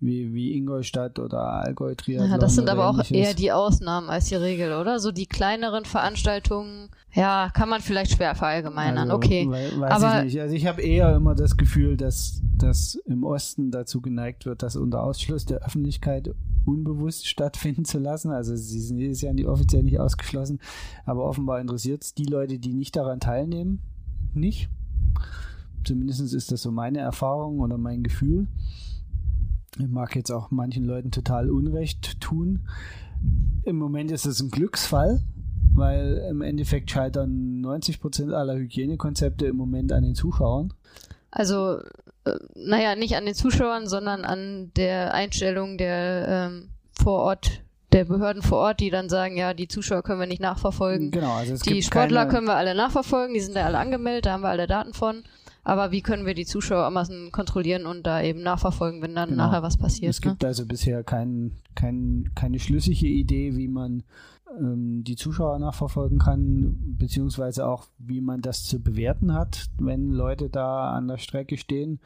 [0.00, 2.30] wie, wie Ingolstadt oder Allgäu Triathlon.
[2.30, 3.16] ja, das sind aber auch ähnliches.
[3.16, 4.98] eher die Ausnahmen als die Regel, oder?
[4.98, 9.10] So die kleineren Veranstaltungen, ja, kann man vielleicht schwer verallgemeinern.
[9.10, 9.46] Also, okay.
[9.48, 10.40] wei- Weiß Aber- ich nicht.
[10.40, 14.76] Also ich habe eher immer das Gefühl, dass dass im Osten dazu geneigt wird, das
[14.76, 16.32] unter Ausschluss der Öffentlichkeit
[16.64, 18.30] unbewusst stattfinden zu lassen.
[18.30, 20.60] Also sie sind ist ja nicht offiziell nicht ausgeschlossen,
[21.04, 23.80] aber offenbar interessiert es die Leute, die nicht daran teilnehmen,
[24.34, 24.70] nicht.
[25.84, 28.46] Zumindest ist das so meine Erfahrung oder mein Gefühl.
[29.78, 32.68] Ich mag jetzt auch manchen Leuten total Unrecht tun.
[33.64, 35.22] Im Moment ist es ein Glücksfall,
[35.76, 40.72] weil im Endeffekt scheitern 90 Prozent aller Hygienekonzepte im Moment an den Zuschauern.
[41.30, 41.78] Also,
[42.24, 48.04] äh, naja, nicht an den Zuschauern, sondern an der Einstellung der ähm, vor Ort, der
[48.04, 51.10] Behörden vor Ort, die dann sagen, ja, die Zuschauer können wir nicht nachverfolgen.
[51.10, 53.78] Genau, also es die gibt Sportler keine, können wir alle nachverfolgen, die sind da alle
[53.78, 55.22] angemeldet, da haben wir alle Daten von.
[55.66, 59.46] Aber wie können wir die Zuschauer amassen kontrollieren und da eben nachverfolgen, wenn dann Genau.
[59.46, 60.10] nachher was passiert?
[60.10, 60.48] Es gibt ne?
[60.48, 64.02] also bisher kein, kein, keine schlüssige Idee, wie man
[64.58, 70.48] ähm, die Zuschauer nachverfolgen kann, beziehungsweise auch, wie man das zu bewerten hat, wenn Leute
[70.50, 72.00] da an der Strecke stehen.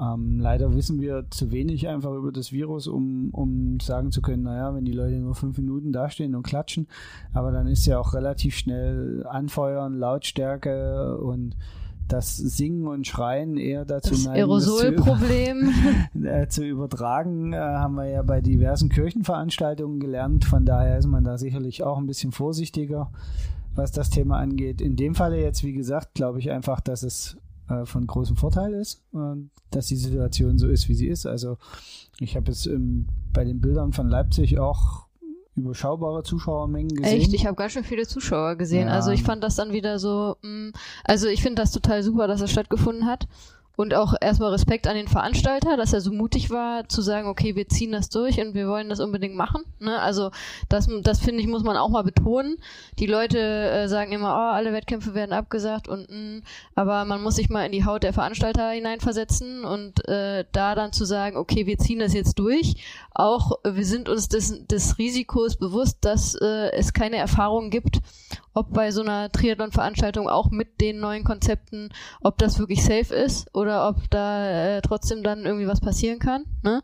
[0.00, 4.44] Ähm, leider wissen wir zu wenig einfach über das Virus, um, um sagen zu können,
[4.44, 6.86] naja, wenn die Leute nur fünf Minuten dastehen und klatschen,
[7.32, 11.56] aber dann ist ja auch relativ schnell Anfeuern, Lautstärke und
[12.12, 15.74] das Singen und Schreien eher dazu Das neigen, das zu Aerosolproblem.
[16.24, 20.44] äh, zu übertragen, äh, haben wir ja bei diversen Kirchenveranstaltungen gelernt.
[20.44, 23.10] Von daher ist man da sicherlich auch ein bisschen vorsichtiger,
[23.74, 24.80] was das Thema angeht.
[24.80, 27.36] In dem Falle jetzt, wie gesagt, glaube ich einfach, dass es
[27.68, 29.36] äh, von großem Vorteil ist, äh,
[29.70, 31.26] dass die Situation so ist, wie sie ist.
[31.26, 31.58] Also
[32.18, 35.06] ich habe es ähm, bei den Bildern von Leipzig auch
[35.56, 37.20] überschaubare Zuschauermengen gesehen.
[37.20, 38.88] Echt, ich habe ganz schön viele Zuschauer gesehen.
[38.88, 38.94] Ja.
[38.94, 40.72] Also ich fand das dann wieder so, mh,
[41.04, 43.26] also ich finde das total super, dass es stattgefunden hat.
[43.80, 47.56] Und auch erstmal Respekt an den Veranstalter, dass er so mutig war, zu sagen, okay,
[47.56, 49.62] wir ziehen das durch und wir wollen das unbedingt machen.
[49.78, 49.98] Ne?
[49.98, 50.32] Also
[50.68, 52.58] das, das finde ich, muss man auch mal betonen.
[52.98, 56.42] Die Leute äh, sagen immer, oh, alle Wettkämpfe werden abgesagt und mh, mm,
[56.74, 60.92] aber man muss sich mal in die Haut der Veranstalter hineinversetzen und äh, da dann
[60.92, 62.74] zu sagen, okay, wir ziehen das jetzt durch.
[63.14, 68.00] Auch wir sind uns des, des Risikos bewusst, dass äh, es keine Erfahrung gibt,
[68.52, 73.54] ob bei so einer Triathlon-Veranstaltung auch mit den neuen Konzepten, ob das wirklich safe ist
[73.54, 76.44] oder ob da äh, trotzdem dann irgendwie was passieren kann.
[76.62, 76.82] Ne?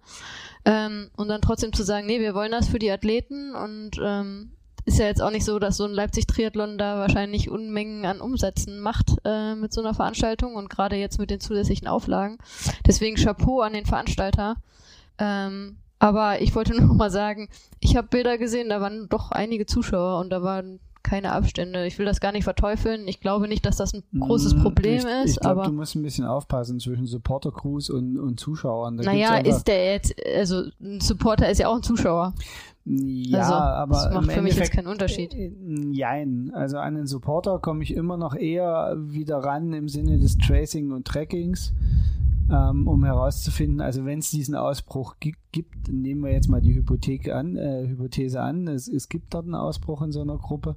[0.64, 4.52] Ähm, und dann trotzdem zu sagen, nee, wir wollen das für die Athleten und ähm,
[4.85, 8.79] ist ja jetzt auch nicht so, dass so ein Leipzig-Triathlon da wahrscheinlich Unmengen an Umsätzen
[8.79, 12.38] macht äh, mit so einer Veranstaltung und gerade jetzt mit den zusätzlichen Auflagen.
[12.87, 14.57] Deswegen Chapeau an den Veranstalter.
[15.18, 17.48] Ähm, aber ich wollte nur noch mal sagen,
[17.81, 21.87] ich habe Bilder gesehen, da waren doch einige Zuschauer und da waren keine Abstände.
[21.87, 23.07] Ich will das gar nicht verteufeln.
[23.07, 25.31] Ich glaube nicht, dass das ein großes mm, Problem ich, ist.
[25.37, 28.97] Ich glaube, du musst ein bisschen aufpassen zwischen Supporter-Crews und, und Zuschauern.
[28.97, 32.35] Da naja, ist der jetzt, also ein Supporter ist ja auch ein Zuschauer.
[32.85, 35.33] Ja, also, aber das macht für mich jetzt keinen Unterschied.
[35.33, 35.53] Äh,
[35.92, 36.51] jein.
[36.55, 40.90] Also an den Supporter komme ich immer noch eher wieder ran im Sinne des Tracing
[40.90, 41.73] und Trackings
[42.51, 47.33] ähm, um herauszufinden, also wenn es diesen Ausbruch gibt, nehmen wir jetzt mal die Hypothek
[47.33, 50.77] an, äh, Hypothese an, es, es gibt dort einen Ausbruch in so einer Gruppe,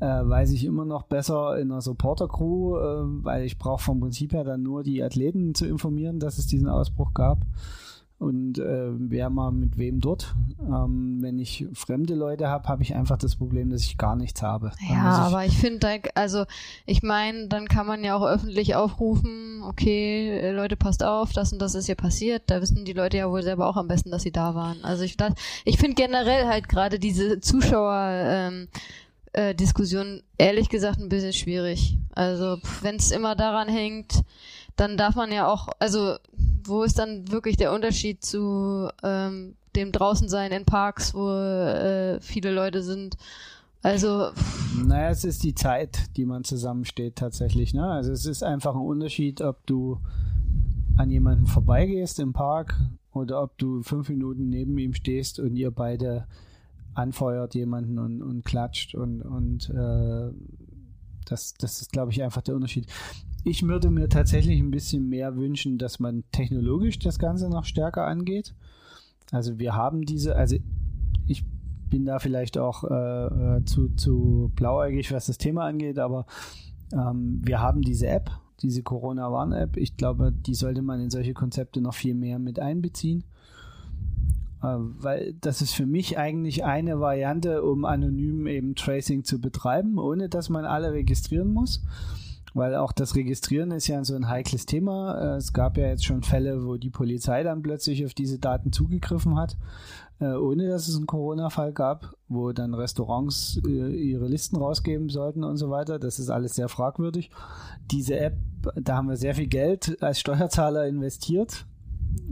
[0.00, 4.32] äh, weiß ich immer noch besser in einer Supporter-Crew, äh, weil ich brauche vom Prinzip
[4.32, 7.38] her dann nur die Athleten zu informieren, dass es diesen Ausbruch gab
[8.20, 10.34] und äh, wer mal mit wem dort.
[10.60, 14.42] Ähm, wenn ich fremde Leute habe, habe ich einfach das Problem, dass ich gar nichts
[14.42, 14.72] habe.
[14.78, 16.44] Dann ja, ich aber ich finde, also
[16.84, 21.54] ich meine, dann kann man ja auch öffentlich aufrufen, okay, äh, Leute, passt auf, das
[21.54, 22.42] und das ist hier passiert.
[22.48, 24.84] Da wissen die Leute ja wohl selber auch am besten, dass sie da waren.
[24.84, 25.16] Also ich,
[25.64, 28.68] ich finde generell halt gerade diese Zuschauer ähm,
[29.32, 31.96] äh, Diskussion ehrlich gesagt ein bisschen schwierig.
[32.14, 34.24] Also wenn es immer daran hängt,
[34.76, 36.16] dann darf man ja auch, also
[36.64, 42.52] wo ist dann wirklich der Unterschied zu ähm, dem Draußensein in Parks, wo äh, viele
[42.52, 43.16] Leute sind?
[43.82, 44.30] Also.
[44.84, 47.72] Naja, es ist die Zeit, die man zusammensteht tatsächlich.
[47.72, 47.86] Ne?
[47.86, 49.98] Also es ist einfach ein Unterschied, ob du
[50.96, 52.78] an jemanden vorbeigehst im Park
[53.12, 56.26] oder ob du fünf Minuten neben ihm stehst und ihr beide
[56.94, 60.30] anfeuert jemanden und, und klatscht und, und äh,
[61.30, 62.86] das, das ist, glaube ich, einfach der Unterschied.
[63.44, 68.06] Ich würde mir tatsächlich ein bisschen mehr wünschen, dass man technologisch das Ganze noch stärker
[68.06, 68.54] angeht.
[69.30, 70.56] Also wir haben diese, also
[71.26, 71.44] ich
[71.88, 76.26] bin da vielleicht auch äh, äh, zu, zu blauäugig, was das Thema angeht, aber
[76.92, 78.30] ähm, wir haben diese App,
[78.62, 79.76] diese Corona-Warn-App.
[79.76, 83.24] Ich glaube, die sollte man in solche Konzepte noch viel mehr mit einbeziehen.
[84.62, 89.98] Äh, weil das ist für mich eigentlich eine Variante, um anonym eben Tracing zu betreiben,
[89.98, 91.82] ohne dass man alle registrieren muss
[92.54, 95.34] weil auch das Registrieren ist ja so ein heikles Thema.
[95.34, 98.72] Äh, es gab ja jetzt schon Fälle, wo die Polizei dann plötzlich auf diese Daten
[98.72, 99.56] zugegriffen hat,
[100.20, 105.44] äh, ohne dass es einen Corona-Fall gab, wo dann Restaurants äh, ihre Listen rausgeben sollten
[105.44, 105.98] und so weiter.
[105.98, 107.30] Das ist alles sehr fragwürdig.
[107.90, 108.36] Diese App,
[108.74, 111.66] da haben wir sehr viel Geld als Steuerzahler investiert.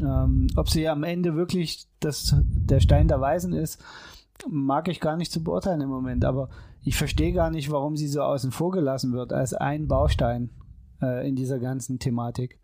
[0.01, 3.83] Ähm, ob sie am Ende wirklich das, der Stein der Weisen ist,
[4.49, 6.49] mag ich gar nicht zu beurteilen im Moment, aber
[6.83, 10.51] ich verstehe gar nicht, warum sie so außen vor gelassen wird als ein Baustein
[11.03, 12.61] äh, in dieser ganzen Thematik.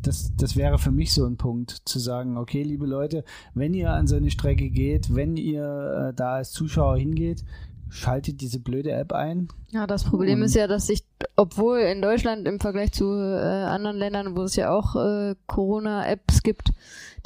[0.00, 3.92] Das, das wäre für mich so ein Punkt, zu sagen, okay, liebe Leute, wenn ihr
[3.92, 7.44] an so eine Strecke geht, wenn ihr äh, da als Zuschauer hingeht,
[7.92, 9.48] schaltet diese blöde App ein.
[9.70, 11.04] Ja, das Problem Und ist ja, dass sich,
[11.36, 16.42] obwohl in Deutschland im Vergleich zu äh, anderen Ländern, wo es ja auch äh, Corona-Apps
[16.42, 16.72] gibt,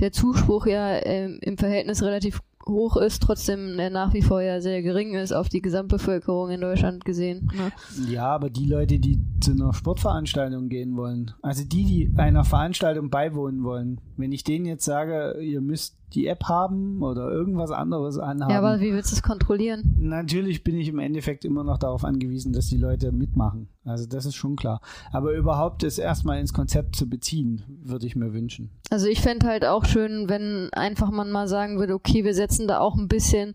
[0.01, 4.61] der Zuspruch ja ähm, im Verhältnis relativ hoch ist, trotzdem der nach wie vor ja
[4.61, 7.49] sehr gering ist auf die Gesamtbevölkerung in Deutschland gesehen.
[7.55, 7.71] Ne?
[8.11, 13.09] Ja, aber die Leute, die zu einer Sportveranstaltung gehen wollen, also die, die einer Veranstaltung
[13.09, 18.19] beiwohnen wollen, wenn ich denen jetzt sage, ihr müsst die App haben oder irgendwas anderes
[18.19, 18.51] anhaben.
[18.51, 19.97] Ja, aber wie willst du es kontrollieren?
[19.99, 23.69] Natürlich bin ich im Endeffekt immer noch darauf angewiesen, dass die Leute mitmachen.
[23.85, 24.81] Also das ist schon klar.
[25.13, 28.71] Aber überhaupt es erstmal ins Konzept zu beziehen, würde ich mir wünschen.
[28.91, 32.69] Also ich fände halt auch schön, wenn einfach man mal sagen würde, okay, wir setzen
[32.69, 33.55] da auch ein bisschen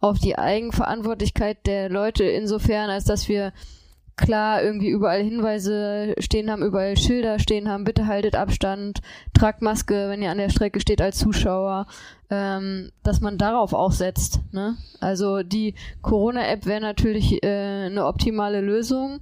[0.00, 3.52] auf die Eigenverantwortlichkeit der Leute insofern, als dass wir
[4.16, 9.00] klar irgendwie überall Hinweise stehen haben, überall Schilder stehen haben, bitte haltet Abstand,
[9.34, 11.86] tragt Maske, wenn ihr an der Strecke steht als Zuschauer,
[12.30, 14.40] ähm, dass man darauf auch setzt.
[14.52, 14.76] Ne?
[15.00, 19.20] Also die Corona-App wäre natürlich äh, eine optimale Lösung.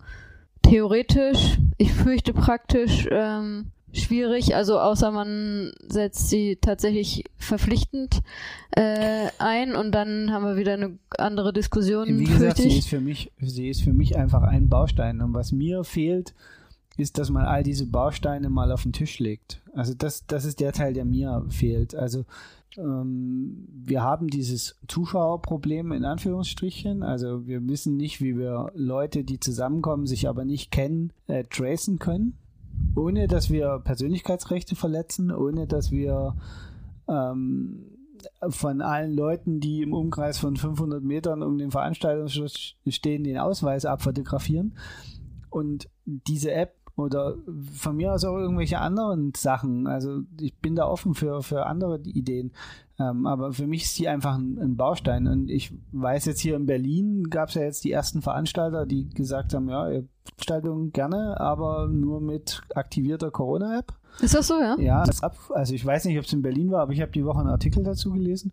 [0.62, 8.20] Theoretisch, ich fürchte praktisch, ähm, schwierig, also außer man setzt sie tatsächlich verpflichtend
[8.70, 12.18] äh, ein und dann haben wir wieder eine andere Diskussion.
[12.18, 15.20] Wie gesagt, sie ist für mich, sie ist für mich einfach ein Baustein.
[15.20, 16.34] Und was mir fehlt,
[16.96, 19.60] ist, dass man all diese Bausteine mal auf den Tisch legt.
[19.72, 21.94] Also das, das ist der Teil, der mir fehlt.
[21.94, 22.24] Also
[22.76, 27.02] ähm, wir haben dieses Zuschauerproblem in Anführungsstrichen.
[27.02, 31.98] Also wir wissen nicht, wie wir Leute, die zusammenkommen, sich aber nicht kennen, äh, tracen
[31.98, 32.38] können,
[32.96, 36.36] ohne dass wir Persönlichkeitsrechte verletzen, ohne dass wir
[37.08, 37.90] ähm,
[38.48, 43.84] von allen Leuten, die im Umkreis von 500 Metern um den Veranstaltungsschluss stehen, den Ausweis
[43.84, 44.76] abfotografieren.
[45.50, 47.36] Und diese App oder
[47.72, 49.86] von mir aus auch irgendwelche anderen Sachen.
[49.86, 52.52] Also ich bin da offen für, für andere Ideen.
[52.98, 55.26] Ähm, aber für mich ist die einfach ein, ein, Baustein.
[55.26, 59.08] Und ich weiß jetzt hier in Berlin gab es ja jetzt die ersten Veranstalter, die
[59.08, 59.88] gesagt haben, ja,
[60.36, 63.92] Veranstaltungen gerne, aber nur mit aktivierter Corona-App.
[64.20, 64.76] Ist das so, ja?
[64.78, 65.04] Ja,
[65.50, 67.48] also ich weiß nicht, ob es in Berlin war, aber ich habe die Woche einen
[67.48, 68.52] Artikel dazu gelesen,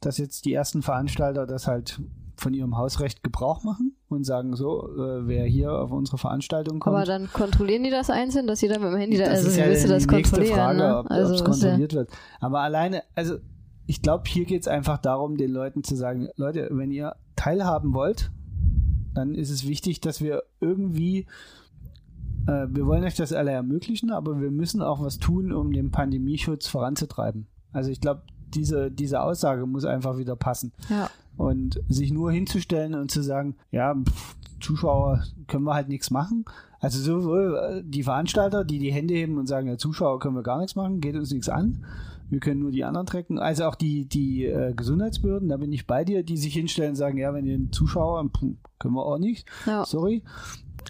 [0.00, 2.00] dass jetzt die ersten Veranstalter das halt
[2.36, 6.96] von ihrem Hausrecht Gebrauch machen und sagen so, äh, wer hier auf unsere Veranstaltung kommt.
[6.96, 9.56] Aber dann kontrollieren die das einzeln, dass jeder mit dem Handy da, das also ist
[9.56, 10.98] ja willst du das die nächste kontrollieren, Frage, ne?
[10.98, 12.10] ob Also es ja- kontrolliert wird.
[12.40, 13.36] Aber alleine, also
[13.86, 17.94] ich glaube, hier geht es einfach darum, den Leuten zu sagen, Leute, wenn ihr teilhaben
[17.94, 18.30] wollt,
[19.14, 21.26] dann ist es wichtig, dass wir irgendwie,
[22.46, 25.90] äh, wir wollen euch das alle ermöglichen, aber wir müssen auch was tun, um den
[25.90, 27.46] Pandemieschutz voranzutreiben.
[27.72, 28.22] Also ich glaube,
[28.54, 30.72] diese, diese Aussage muss einfach wieder passen.
[30.88, 31.10] Ja.
[31.36, 36.44] Und sich nur hinzustellen und zu sagen, ja, pff, Zuschauer können wir halt nichts machen.
[36.80, 40.42] Also sowohl äh, die Veranstalter, die die Hände heben und sagen, ja, Zuschauer können wir
[40.42, 41.84] gar nichts machen, geht uns nichts an.
[42.28, 43.38] Wir können nur die anderen trecken.
[43.38, 46.96] Also auch die, die äh, Gesundheitsbehörden, da bin ich bei dir, die sich hinstellen und
[46.96, 49.46] sagen, ja, wenn ihr einen Zuschauer, pff, können wir auch nicht.
[49.66, 49.84] Ja.
[49.84, 50.22] Sorry.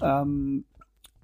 [0.01, 0.65] Ähm,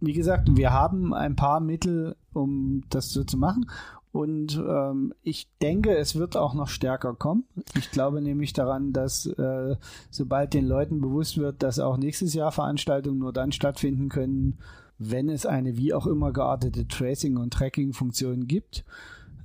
[0.01, 3.67] wie gesagt, wir haben ein paar Mittel, um das so zu machen.
[4.13, 7.45] Und ähm, ich denke, es wird auch noch stärker kommen.
[7.77, 9.77] Ich glaube nämlich daran, dass äh,
[10.11, 14.59] sobald den Leuten bewusst wird, dass auch nächstes Jahr Veranstaltungen nur dann stattfinden können,
[14.99, 18.85] wenn es eine wie auch immer geartete Tracing- und Tracking-Funktion gibt,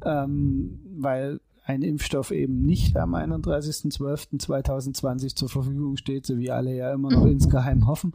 [0.03, 6.93] ähm, weil ein Impfstoff eben nicht am 31.12.2020 zur Verfügung steht, so wie alle ja
[6.93, 8.11] immer noch insgeheim hoffen.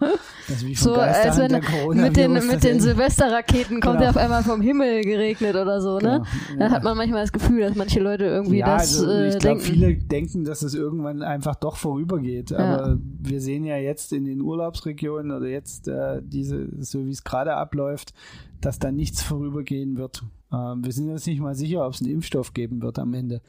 [0.48, 1.52] Dass wie So, als wenn
[2.00, 4.04] mit den, mit den Silvesterraketen kommt Genau.
[4.04, 6.22] ja auf einmal vom Himmel geregnet oder so, ne?
[6.48, 6.70] Genau, Da ja.
[6.70, 9.60] hat man manchmal das Gefühl, dass manche Leute irgendwie ja, das also äh, ich glaube,
[9.60, 9.72] denken.
[9.72, 12.52] viele denken, dass es irgendwann einfach doch vorübergeht.
[12.52, 17.24] Aber wir sehen ja jetzt in den Urlaubsregionen oder jetzt äh, diese, so wie es
[17.24, 18.12] gerade abläuft,
[18.60, 20.24] dass da nichts vorübergehen wird.
[20.52, 23.42] Ähm, wir sind uns nicht mal sicher, ob es einen Impfstoff geben wird am Ende.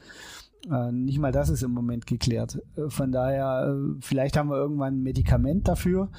[0.70, 2.60] Äh, nicht mal das ist im Moment geklärt.
[2.76, 6.10] Äh, Von daher, äh, vielleicht haben wir irgendwann ein Medikament dafür.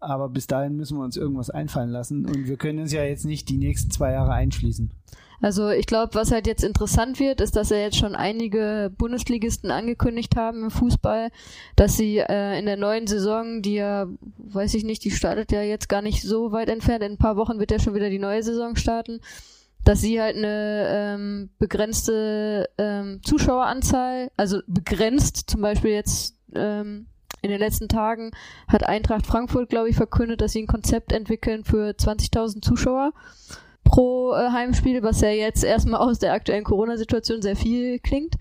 [0.00, 2.26] Aber bis dahin müssen wir uns irgendwas einfallen lassen.
[2.26, 4.90] Und wir können uns ja jetzt nicht die nächsten zwei Jahre einschließen.
[5.42, 9.72] Also ich glaube, was halt jetzt interessant wird, ist, dass ja jetzt schon einige Bundesligisten
[9.72, 11.30] angekündigt haben im Fußball,
[11.74, 14.06] dass sie äh, in der neuen Saison, die ja,
[14.38, 17.36] weiß ich nicht, die startet ja jetzt gar nicht so weit entfernt, in ein paar
[17.36, 19.20] Wochen wird ja schon wieder die neue Saison starten,
[19.82, 27.06] dass sie halt eine ähm, begrenzte ähm, Zuschaueranzahl, also begrenzt, zum Beispiel jetzt ähm,
[27.40, 28.30] in den letzten Tagen
[28.68, 33.12] hat Eintracht Frankfurt, glaube ich, verkündet, dass sie ein Konzept entwickeln für 20.000 Zuschauer
[33.84, 38.36] pro äh, Heimspiel, was ja jetzt erstmal aus der aktuellen Corona-Situation sehr viel klingt.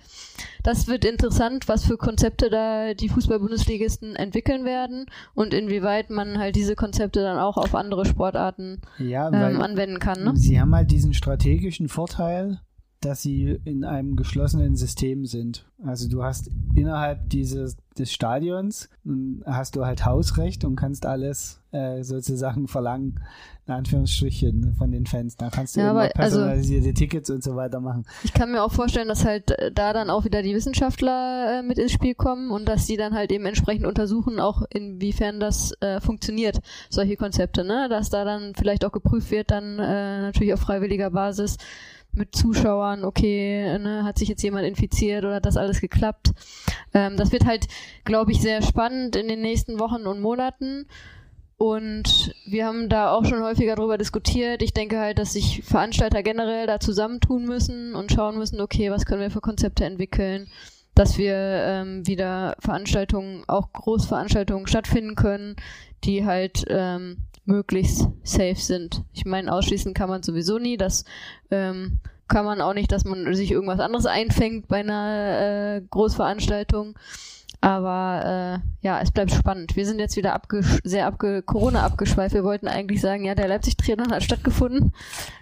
[0.63, 6.55] Das wird interessant, was für Konzepte da die Fußball-Bundesligisten entwickeln werden und inwieweit man halt
[6.55, 10.23] diese Konzepte dann auch auf andere Sportarten Ja, ähm, anwenden kann.
[10.23, 10.33] Ne?
[10.35, 12.59] Sie haben halt diesen strategischen Vorteil,
[13.01, 15.65] dass sie in einem geschlossenen System sind.
[15.83, 18.89] Also du hast innerhalb dieses des Stadions
[19.45, 23.19] hast du halt Hausrecht und kannst alles äh, sozusagen verlangen,
[23.67, 25.35] in Anführungsstrichen, von den Fans.
[25.35, 28.05] Da kannst du Ja, immer aber also- personalisierte Tickets und so weiter machen.
[28.23, 31.63] Ich kann mir auch vorstellen, dass halt äh, da dann auch wieder die Wissenschaftler äh,
[31.63, 35.73] mit ins Spiel kommen und dass die dann halt eben entsprechend untersuchen, auch inwiefern das
[35.81, 36.59] äh, funktioniert,
[36.89, 37.87] solche Konzepte, ne?
[37.89, 41.57] Dass da dann vielleicht auch geprüft wird, dann äh, natürlich auf freiwilliger Basis
[42.13, 46.31] mit Zuschauern, okay, ne, hat sich jetzt jemand infiziert oder hat das alles geklappt.
[46.93, 47.67] Ähm, das wird halt,
[48.03, 50.87] glaube ich, sehr spannend in den nächsten Wochen und Monaten.
[51.57, 54.63] Und wir haben da auch schon häufiger drüber diskutiert.
[54.63, 59.05] Ich denke halt, dass sich Veranstalter generell da zusammentun müssen und schauen müssen, okay, was
[59.05, 60.47] können wir für Konzepte entwickeln,
[61.01, 65.55] dass wir ähm, wieder Veranstaltungen, auch Großveranstaltungen stattfinden können,
[66.03, 69.03] die halt ähm, möglichst safe sind.
[69.11, 70.77] Ich meine, ausschließen kann man sowieso nie.
[70.77, 71.03] Das
[71.49, 76.93] ähm, kann man auch nicht, dass man sich irgendwas anderes einfängt bei einer äh, Großveranstaltung.
[77.63, 79.75] Aber äh, ja, es bleibt spannend.
[79.75, 82.33] Wir sind jetzt wieder abgesch sehr abge Corona abgeschweift.
[82.33, 84.93] Wir wollten eigentlich sagen, ja, der Leipzig-Triathlon hat stattgefunden.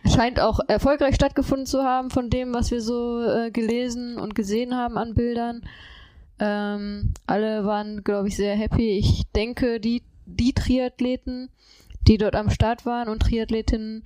[0.06, 4.76] Scheint auch erfolgreich stattgefunden zu haben von dem, was wir so äh, gelesen und gesehen
[4.76, 5.62] haben an Bildern.
[6.40, 8.98] Ähm, alle waren, glaube ich, sehr happy.
[8.98, 11.50] Ich denke, die, die Triathleten,
[12.06, 14.04] die dort am Start waren und Triathletinnen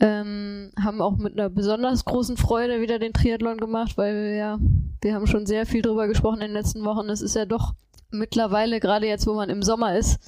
[0.00, 4.58] ähm, haben auch mit einer besonders großen Freude wieder den Triathlon gemacht, weil wir ja,
[5.00, 7.08] wir haben schon sehr viel drüber gesprochen in den letzten Wochen.
[7.08, 7.74] Es ist ja doch
[8.10, 10.20] mittlerweile, gerade jetzt, wo man im Sommer ist,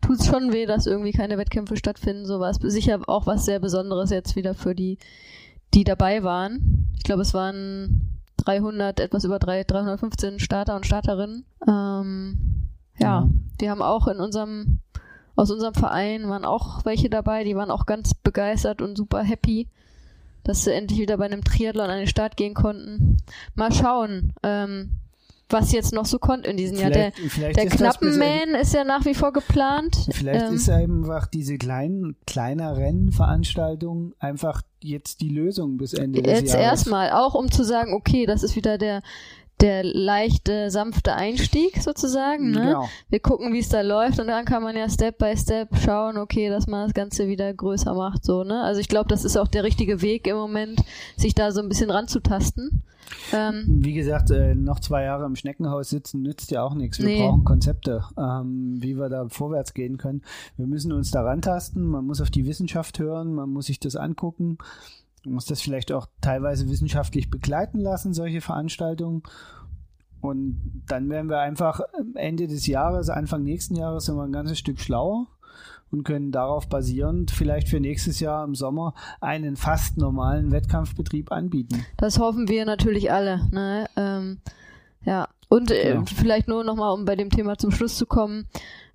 [0.00, 2.26] tut es schon weh, dass irgendwie keine Wettkämpfe stattfinden.
[2.26, 4.98] So war es sicher auch was sehr Besonderes jetzt wieder für die,
[5.74, 6.92] die dabei waren.
[6.96, 11.44] Ich glaube, es waren 300, etwas über 3, 315 Starter und Starterinnen.
[11.66, 13.28] Ähm, ja, ja,
[13.60, 14.80] die haben auch in unserem
[15.36, 19.68] aus unserem Verein waren auch welche dabei, die waren auch ganz begeistert und super happy,
[20.44, 23.18] dass sie endlich wieder bei einem Triathlon an den Start gehen konnten.
[23.54, 24.92] Mal schauen, ähm,
[25.48, 26.90] was jetzt noch so kommt in diesem Jahr.
[26.90, 29.96] Der, der Knappenman ist ja nach wie vor geplant.
[30.10, 36.32] Vielleicht ähm, ist einfach diese kleinen, kleiner Rennveranstaltung einfach jetzt die Lösung bis Ende des
[36.32, 36.42] Jahres.
[36.52, 39.02] Jetzt erstmal, auch um zu sagen, okay, das ist wieder der
[39.60, 42.50] der leichte, sanfte Einstieg sozusagen.
[42.50, 42.60] Ne?
[42.60, 42.88] Genau.
[43.08, 46.18] Wir gucken, wie es da läuft und dann kann man ja Step by Step schauen,
[46.18, 48.24] okay, dass man das Ganze wieder größer macht.
[48.24, 48.62] So, ne?
[48.62, 50.82] Also ich glaube, das ist auch der richtige Weg im Moment,
[51.16, 52.82] sich da so ein bisschen ranzutasten.
[53.32, 56.98] Ähm, wie gesagt, äh, noch zwei Jahre im Schneckenhaus sitzen nützt ja auch nichts.
[56.98, 57.22] Wir nee.
[57.22, 60.22] brauchen Konzepte, ähm, wie wir da vorwärts gehen können.
[60.56, 63.96] Wir müssen uns da rantasten, man muss auf die Wissenschaft hören, man muss sich das
[63.96, 64.58] angucken.
[65.26, 69.24] Man muss das vielleicht auch teilweise wissenschaftlich begleiten lassen, solche Veranstaltungen.
[70.20, 71.80] Und dann werden wir einfach
[72.14, 75.26] Ende des Jahres, Anfang nächsten Jahres sind wir ein ganzes Stück schlauer
[75.90, 81.84] und können darauf basierend vielleicht für nächstes Jahr im Sommer einen fast normalen Wettkampfbetrieb anbieten.
[81.96, 83.48] Das hoffen wir natürlich alle.
[83.50, 83.88] Ne?
[83.96, 84.38] Ähm,
[85.04, 86.04] ja, und äh, ja.
[86.06, 88.46] vielleicht nur nochmal, um bei dem Thema zum Schluss zu kommen.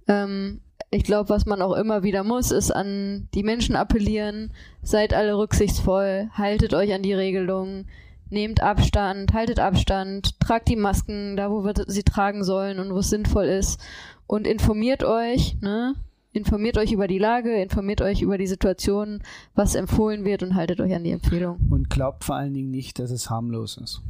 [0.07, 0.61] Ähm,
[0.91, 4.51] ich glaube, was man auch immer wieder muss, ist an die Menschen appellieren.
[4.83, 7.87] Seid alle rücksichtsvoll, haltet euch an die Regelungen,
[8.29, 12.97] nehmt Abstand, haltet Abstand, tragt die Masken da, wo wir sie tragen sollen und wo
[12.97, 13.79] es sinnvoll ist
[14.27, 15.95] und informiert euch, ne?
[16.33, 19.21] Informiert euch über die Lage, informiert euch über die Situation,
[19.53, 21.59] was empfohlen wird und haltet euch an die Empfehlung.
[21.69, 24.01] Und glaubt vor allen Dingen nicht, dass es harmlos ist.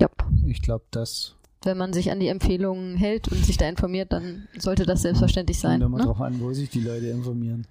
[0.00, 0.08] Ja.
[0.46, 4.48] Ich glaube, das wenn man sich an die Empfehlungen hält und sich da informiert, dann
[4.58, 5.80] sollte das selbstverständlich sein.
[5.80, 6.04] Kommt immer ne?
[6.04, 7.66] drauf an, wo sich die Leute informieren.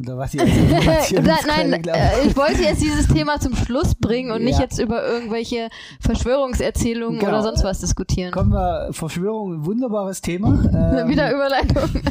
[0.00, 0.38] Oder was die
[1.46, 4.46] Nein, äh, ich wollte jetzt dieses Thema zum Schluss bringen und ja.
[4.46, 5.68] nicht jetzt über irgendwelche
[6.00, 7.30] Verschwörungserzählungen genau.
[7.30, 8.32] oder sonst was diskutieren.
[8.32, 10.52] Kommen wir, Verschwörung, wunderbares Thema.
[10.72, 12.02] Ähm, Wieder Überleitung.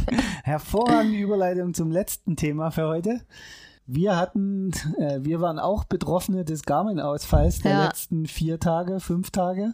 [0.44, 3.22] Hervorragende Überleitung zum letzten Thema für heute.
[3.86, 7.86] Wir hatten, äh, wir waren auch Betroffene des Garmin-Ausfalls der ja.
[7.86, 9.74] letzten vier Tage, fünf Tage.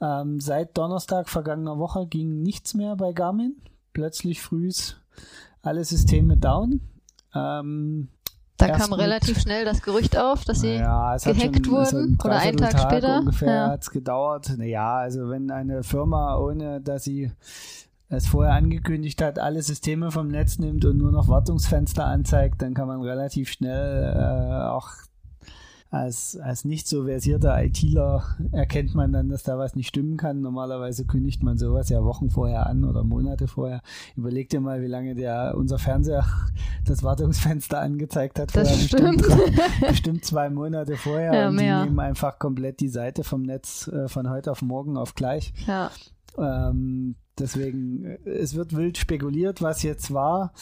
[0.00, 3.56] Ähm, seit Donnerstag vergangener Woche ging nichts mehr bei Garmin.
[3.92, 4.96] Plötzlich frühs
[5.62, 6.80] alle Systeme down.
[7.34, 8.08] Ähm,
[8.58, 12.56] da kam relativ schnell das Gerücht auf, dass sie ja, gehackt schon, wurden oder einen
[12.56, 13.18] Tag, Tag später.
[13.18, 13.68] Ungefähr ja.
[13.68, 14.54] hat es gedauert.
[14.56, 17.30] Naja, also wenn eine Firma, ohne dass sie
[18.08, 22.72] es vorher angekündigt hat, alle Systeme vom Netz nimmt und nur noch Wartungsfenster anzeigt, dann
[22.72, 24.88] kann man relativ schnell äh, auch
[25.96, 30.40] als, als nicht so versierter ITler erkennt man dann, dass da was nicht stimmen kann.
[30.40, 33.80] Normalerweise kündigt man sowas ja Wochen vorher an oder Monate vorher.
[34.16, 36.24] Überleg dir mal, wie lange der unser Fernseher
[36.84, 38.54] das Wartungsfenster angezeigt hat.
[38.56, 39.22] Das stimmt.
[39.22, 41.34] Bestimmt, bestimmt zwei Monate vorher.
[41.34, 44.96] Ja, und die nehmen einfach komplett die Seite vom Netz äh, von heute auf morgen
[44.96, 45.52] auf gleich.
[45.66, 45.90] Ja.
[46.38, 50.52] Ähm, deswegen, äh, es wird wild spekuliert, was jetzt war.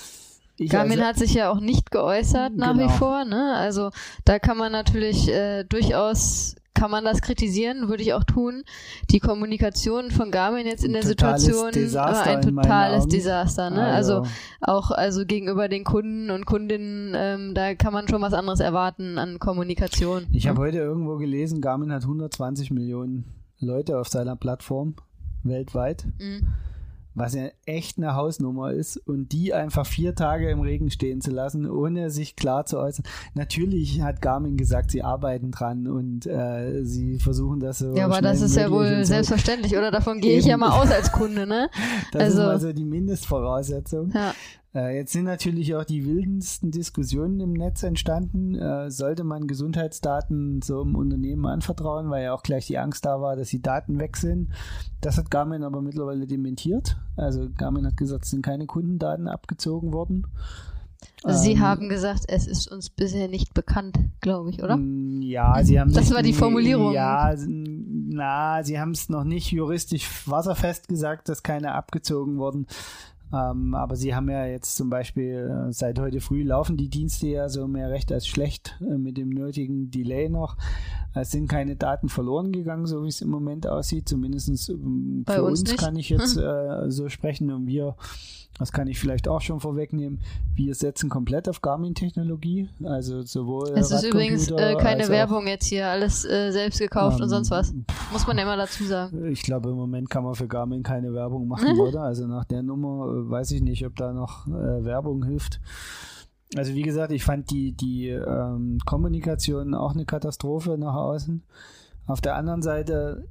[0.57, 2.85] Ich Garmin also, hat sich ja auch nicht geäußert nach genau.
[2.85, 3.55] wie vor, ne?
[3.57, 3.91] Also
[4.25, 8.65] da kann man natürlich äh, durchaus kann man das kritisieren, würde ich auch tun.
[9.11, 13.71] Die Kommunikation von Garmin jetzt in der Situation war ein totales Desaster.
[13.71, 13.85] Ne?
[13.85, 14.19] Also.
[14.19, 14.31] also.
[14.61, 19.19] auch also gegenüber den Kunden und Kundinnen, ähm, da kann man schon was anderes erwarten
[19.19, 20.27] an Kommunikation.
[20.33, 20.51] Ich ne?
[20.51, 23.25] habe heute irgendwo gelesen, Garmin hat 120 Millionen
[23.61, 24.97] Leute auf seiner Plattform
[25.45, 26.05] weltweit.
[26.19, 26.49] Mhm
[27.15, 31.31] was ja echt eine Hausnummer ist und die einfach vier Tage im Regen stehen zu
[31.31, 33.05] lassen, ohne sich klar zu äußern.
[33.35, 37.95] Natürlich hat Garmin gesagt, sie arbeiten dran und äh, sie versuchen das so.
[37.95, 39.05] Ja, aber das ist ja wohl so.
[39.05, 39.91] selbstverständlich, oder?
[39.91, 41.71] Davon gehe ich ja mal aus als Kunde, ne?
[42.13, 44.11] das also, ist also die Mindestvoraussetzung.
[44.13, 44.35] Ja.
[44.75, 48.57] Äh, jetzt sind natürlich auch die wildesten Diskussionen im Netz entstanden.
[48.57, 53.21] Äh, sollte man Gesundheitsdaten so im Unternehmen anvertrauen, weil ja auch gleich die Angst da
[53.21, 54.51] war, dass die Daten weg sind.
[55.01, 56.97] Das hat Garmin aber mittlerweile dementiert.
[57.17, 60.27] Also Garmin hat gesagt, es sind keine Kundendaten abgezogen worden.
[61.27, 64.77] Sie ähm, haben gesagt, es ist uns bisher nicht bekannt, glaube ich, oder?
[64.77, 66.93] Mm, ja, sie haben Das war die Formulierung.
[66.93, 72.67] Ja, na, sie haben es noch nicht juristisch wasserfest gesagt, dass keine abgezogen wurden.
[73.35, 77.27] Ähm, aber sie haben ja jetzt zum Beispiel äh, seit heute früh laufen die Dienste
[77.27, 80.57] ja so mehr recht als schlecht äh, mit dem nötigen Delay noch.
[81.15, 84.09] Es sind keine Daten verloren gegangen, so wie es im Moment aussieht.
[84.09, 87.97] Zumindest ähm, Bei für uns uns, kann ich jetzt äh, so sprechen und wir,
[88.59, 90.21] das kann ich vielleicht auch schon vorwegnehmen,
[90.55, 92.69] wir setzen komplett auf Garmin-Technologie.
[92.85, 97.25] Also sowohl Es ist übrigens äh, keine Werbung jetzt hier, alles äh, selbst gekauft und
[97.25, 97.75] Ähm, sonst was.
[98.13, 99.27] Muss man ja immer dazu sagen.
[99.27, 102.03] Ich glaube, im Moment kann man für Garmin keine Werbung machen, oder?
[102.03, 105.61] Also nach der Nummer äh, weiß ich nicht, ob da noch äh, Werbung hilft.
[106.57, 111.43] Also wie gesagt, ich fand die, die ähm, Kommunikation auch eine Katastrophe nach außen.
[112.07, 113.27] Auf der anderen Seite,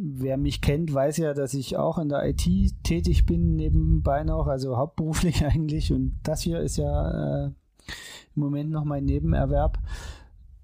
[0.00, 2.46] wer mich kennt, weiß ja, dass ich auch in der IT
[2.82, 5.92] tätig bin, nebenbei noch, also hauptberuflich eigentlich.
[5.92, 9.78] Und das hier ist ja äh, im Moment noch mein Nebenerwerb.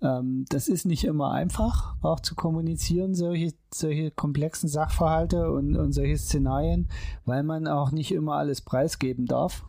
[0.00, 5.92] Ähm, das ist nicht immer einfach, auch zu kommunizieren, solche, solche komplexen Sachverhalte und, und
[5.92, 6.88] solche Szenarien,
[7.24, 9.64] weil man auch nicht immer alles preisgeben darf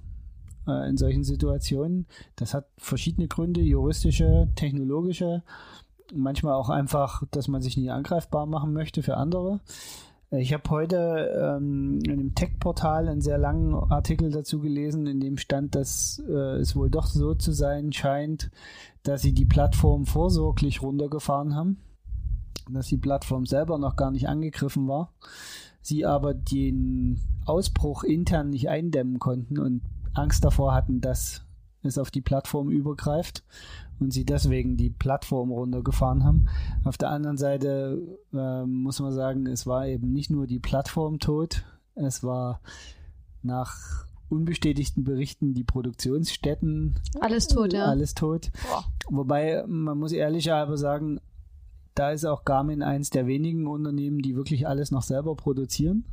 [0.67, 2.07] äh, in solchen Situationen.
[2.35, 5.43] Das hat verschiedene Gründe, juristische, technologische,
[6.13, 9.59] manchmal auch einfach, dass man sich nie angreifbar machen möchte für andere.
[10.31, 15.19] Äh, Ich habe heute ähm, in einem Tech-Portal einen sehr langen Artikel dazu gelesen, in
[15.19, 18.51] dem stand, dass äh, es wohl doch so zu sein scheint,
[19.03, 21.77] dass sie die Plattform vorsorglich runtergefahren haben,
[22.69, 25.13] dass die Plattform selber noch gar nicht angegriffen war,
[25.81, 29.81] sie aber den Ausbruch intern nicht eindämmen konnten und
[30.13, 31.43] Angst davor hatten, dass
[31.83, 33.43] es auf die Plattform übergreift
[33.99, 36.47] und sie deswegen die Plattform runtergefahren haben.
[36.83, 38.01] Auf der anderen Seite
[38.33, 41.63] ähm, muss man sagen, es war eben nicht nur die Plattform tot,
[41.95, 42.61] es war
[43.41, 47.85] nach unbestätigten Berichten die Produktionsstätten Alles tot, ja.
[47.85, 48.51] alles tot.
[48.69, 48.85] Boah.
[49.09, 51.19] Wobei man muss ehrlicherweise sagen,
[51.95, 56.05] da ist auch Garmin eins der wenigen Unternehmen, die wirklich alles noch selber produzieren.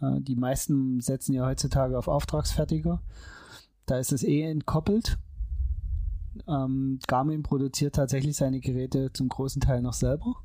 [0.00, 3.02] Äh, Die meisten setzen ja heutzutage auf Auftragsfertiger.
[3.84, 5.18] Da ist es eh entkoppelt.
[6.46, 10.36] Ähm, Garmin produziert tatsächlich seine Geräte zum großen Teil noch selber.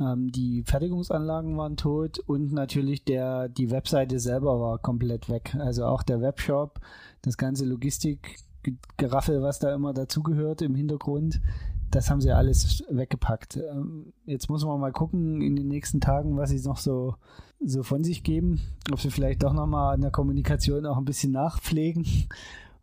[0.00, 5.56] Ähm, die Fertigungsanlagen waren tot und natürlich der, die Webseite selber war komplett weg.
[5.58, 6.80] Also auch der Webshop,
[7.22, 11.40] das ganze Logistikgeraffel, was da immer dazugehört im Hintergrund,
[11.90, 13.56] das haben sie alles weggepackt.
[13.56, 17.14] Ähm, jetzt muss man mal gucken in den nächsten Tagen, was sie noch so,
[17.64, 18.60] so von sich geben.
[18.92, 22.04] Ob sie vielleicht doch nochmal an der Kommunikation auch ein bisschen nachpflegen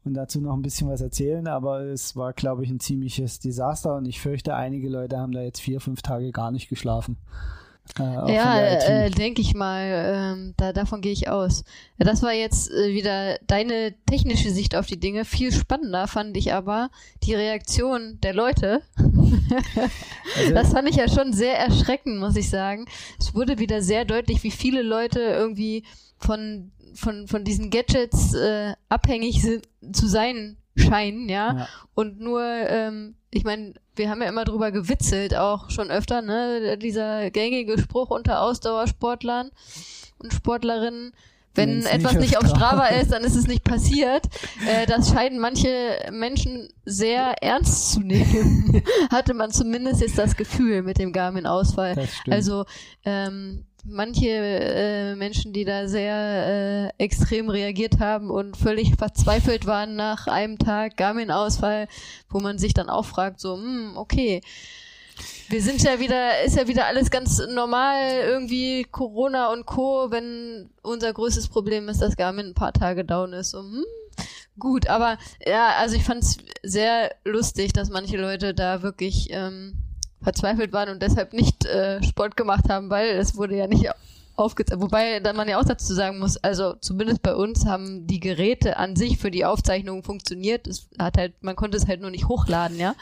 [0.06, 1.47] und dazu noch ein bisschen was erzählen.
[1.47, 5.41] Aber es war, glaube ich, ein ziemliches Desaster und ich fürchte, einige Leute haben da
[5.41, 7.18] jetzt vier, fünf Tage gar nicht geschlafen.
[7.99, 9.82] Äh, Ja, äh, denke ich mal,
[10.38, 11.66] ähm, da, davon gehe ich aus.
[11.97, 15.26] Das war jetzt äh, wieder deine technische Sicht auf die Dinge.
[15.26, 16.89] Viel spannender fand ich aber
[17.24, 18.82] die Reaktion der Leute.
[20.38, 22.86] Also- das fand ich ja schon sehr erschreckend, muss ich sagen.
[23.20, 25.84] Es wurde wieder sehr deutlich, wie viele Leute irgendwie
[26.18, 31.54] von, von, von diesen Gadgets äh, abhängig sind, zu sein scheinen, ja.
[31.54, 31.68] Ja.
[31.94, 36.78] Und nur, ähm, ich meine, wir haben ja immer drüber gewitzelt, auch schon öfter, ne?
[36.78, 39.52] Dieser gängige Spruch unter Ausdauersportlern
[40.18, 41.14] und Sportlerinnen,
[41.56, 44.26] wenn Wenn's etwas nicht auf Strava ist, dann ist es nicht passiert.
[44.68, 48.82] Äh, das scheinen manche Menschen sehr ernst zu nehmen.
[49.12, 52.08] Hatte man zumindest jetzt das Gefühl mit dem Garmin-Ausfall.
[52.28, 52.66] Also
[53.06, 59.95] ähm, manche äh, Menschen, die da sehr äh, extrem reagiert haben und völlig verzweifelt waren
[59.95, 61.88] nach einem Tag Garmin-Ausfall,
[62.29, 64.41] wo man sich dann auch fragt, so, hm, okay,
[65.49, 70.69] wir sind ja wieder, ist ja wieder alles ganz normal, irgendwie Corona und Co., wenn
[70.81, 73.51] unser größtes Problem ist, dass Garmin ein paar Tage down ist.
[73.51, 73.86] So, hm,
[74.57, 79.77] gut, aber ja, also ich fand es sehr lustig, dass manche Leute da wirklich ähm,
[80.24, 83.89] verzweifelt waren und deshalb nicht äh, Sport gemacht haben, weil es wurde ja nicht
[84.36, 84.82] aufgezeigt.
[84.82, 88.78] Wobei dann man ja auch dazu sagen muss, also zumindest bei uns haben die Geräte
[88.78, 90.67] an sich für die Aufzeichnung funktioniert.
[90.67, 92.95] Es hat halt, man konnte es halt nur nicht hochladen, ja.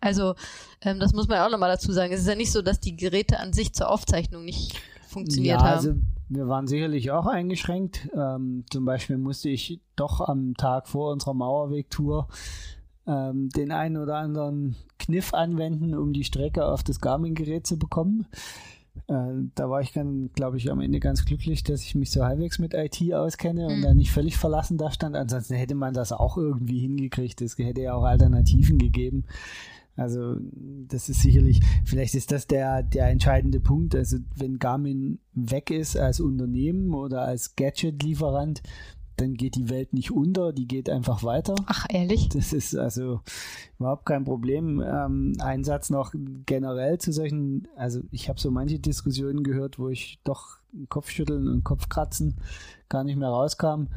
[0.00, 0.34] Also
[0.82, 2.12] ähm, das muss man ja auch nochmal dazu sagen.
[2.12, 5.66] Es ist ja nicht so, dass die Geräte an sich zur Aufzeichnung nicht funktioniert ja,
[5.66, 5.76] haben.
[5.76, 5.94] Also
[6.28, 8.08] wir waren sicherlich auch eingeschränkt.
[8.14, 12.28] Ähm, zum Beispiel musste ich doch am Tag vor unserer Mauerwegtour
[13.06, 14.76] ähm, den einen oder anderen
[15.08, 18.26] Kniff anwenden, um die Strecke auf das Garmin-Gerät zu bekommen.
[19.06, 22.24] Äh, da war ich dann, glaube ich, am Ende ganz glücklich, dass ich mich so
[22.24, 23.82] halbwegs mit IT auskenne und Mhm.
[23.82, 25.16] da nicht völlig verlassen da stand.
[25.16, 27.40] Ansonsten hätte man das auch irgendwie hingekriegt.
[27.40, 29.24] Es hätte ja auch Alternativen gegeben.
[29.96, 30.36] Also
[30.88, 33.94] das ist sicherlich, vielleicht ist das der, der entscheidende Punkt.
[33.96, 38.62] Also wenn Garmin weg ist als Unternehmen oder als Gadget-Lieferant,
[39.20, 41.54] dann geht die Welt nicht unter, die geht einfach weiter.
[41.66, 42.28] Ach, ehrlich?
[42.28, 43.20] Das ist also
[43.78, 44.80] überhaupt kein Problem.
[44.80, 46.14] Ähm, ein Satz noch
[46.46, 50.58] generell zu solchen, also ich habe so manche Diskussionen gehört, wo ich doch
[50.88, 52.36] Kopfschütteln und Kopfkratzen
[52.88, 53.88] gar nicht mehr rauskam.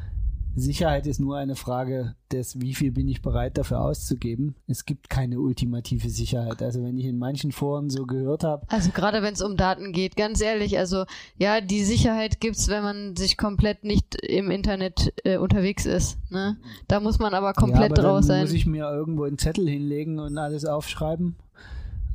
[0.54, 4.54] Sicherheit ist nur eine Frage des, wie viel bin ich bereit dafür auszugeben.
[4.66, 6.62] Es gibt keine ultimative Sicherheit.
[6.62, 8.66] Also wenn ich in manchen Foren so gehört habe.
[8.68, 11.04] Also gerade wenn es um Daten geht, ganz ehrlich, also
[11.36, 16.18] ja, die Sicherheit gibt's, wenn man sich komplett nicht im Internet äh, unterwegs ist.
[16.30, 16.56] Ne?
[16.88, 18.42] Da muss man aber komplett ja, aber draus sein.
[18.42, 21.36] muss ich mir irgendwo einen Zettel hinlegen und alles aufschreiben.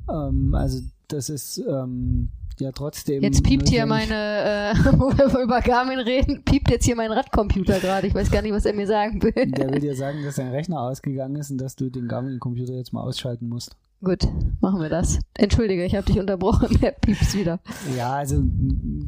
[0.10, 2.30] Ähm, also das ist ähm,
[2.62, 3.24] ja trotzdem.
[3.24, 4.10] Jetzt piept hier notwendig.
[4.10, 8.08] meine, äh, wo wir über Garmin reden, piept jetzt hier mein Radcomputer gerade.
[8.08, 9.32] Ich weiß gar nicht, was er mir sagen will.
[9.34, 12.94] Der will dir sagen, dass dein Rechner ausgegangen ist und dass du den Garmin-Computer jetzt
[12.94, 13.76] mal ausschalten musst.
[14.04, 14.28] Gut,
[14.62, 15.20] machen wir das.
[15.36, 16.78] Entschuldige, ich habe dich unterbrochen.
[16.82, 17.60] Er piepst wieder.
[17.98, 18.44] Ja, also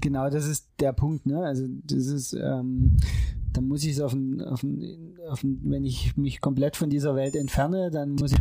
[0.02, 1.44] genau das ist der Punkt, ne?
[1.44, 2.98] Also das ist, ähm,
[3.54, 6.90] dann muss ich es auf ein, auf ein, auf ein, wenn ich mich komplett von
[6.90, 8.40] dieser Welt entferne, dann muss ich,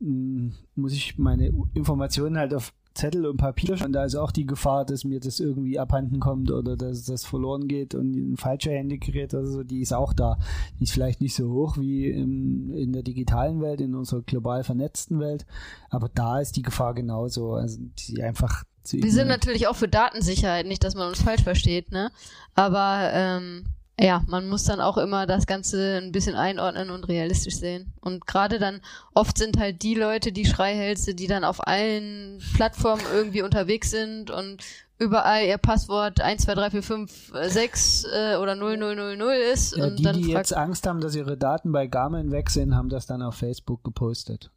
[0.00, 4.46] m, muss ich meine Informationen halt auf Zettel und Papier und da ist auch die
[4.46, 8.72] Gefahr, dass mir das irgendwie abhanden kommt oder dass das verloren geht und ein falscher
[8.72, 10.38] Handy gerät oder so, die ist auch da.
[10.78, 14.64] Die ist vielleicht nicht so hoch wie im, in der digitalen Welt, in unserer global
[14.64, 15.46] vernetzten Welt,
[15.90, 17.54] aber da ist die Gefahr genauso.
[17.54, 21.42] Also die einfach zu Wir sind natürlich auch für Datensicherheit, nicht, dass man uns falsch
[21.42, 22.10] versteht, ne?
[22.54, 23.64] Aber ähm,
[24.02, 27.92] ja, man muss dann auch immer das Ganze ein bisschen einordnen und realistisch sehen.
[28.00, 28.80] Und gerade dann,
[29.14, 34.32] oft sind halt die Leute, die Schreihälse, die dann auf allen Plattformen irgendwie unterwegs sind
[34.32, 34.64] und
[34.98, 39.22] überall ihr Passwort 123456 äh, oder 0000
[39.52, 42.50] ist Ja, und die, dann die jetzt Angst haben, dass ihre Daten bei Garmin weg
[42.50, 44.50] sind, haben das dann auf Facebook gepostet.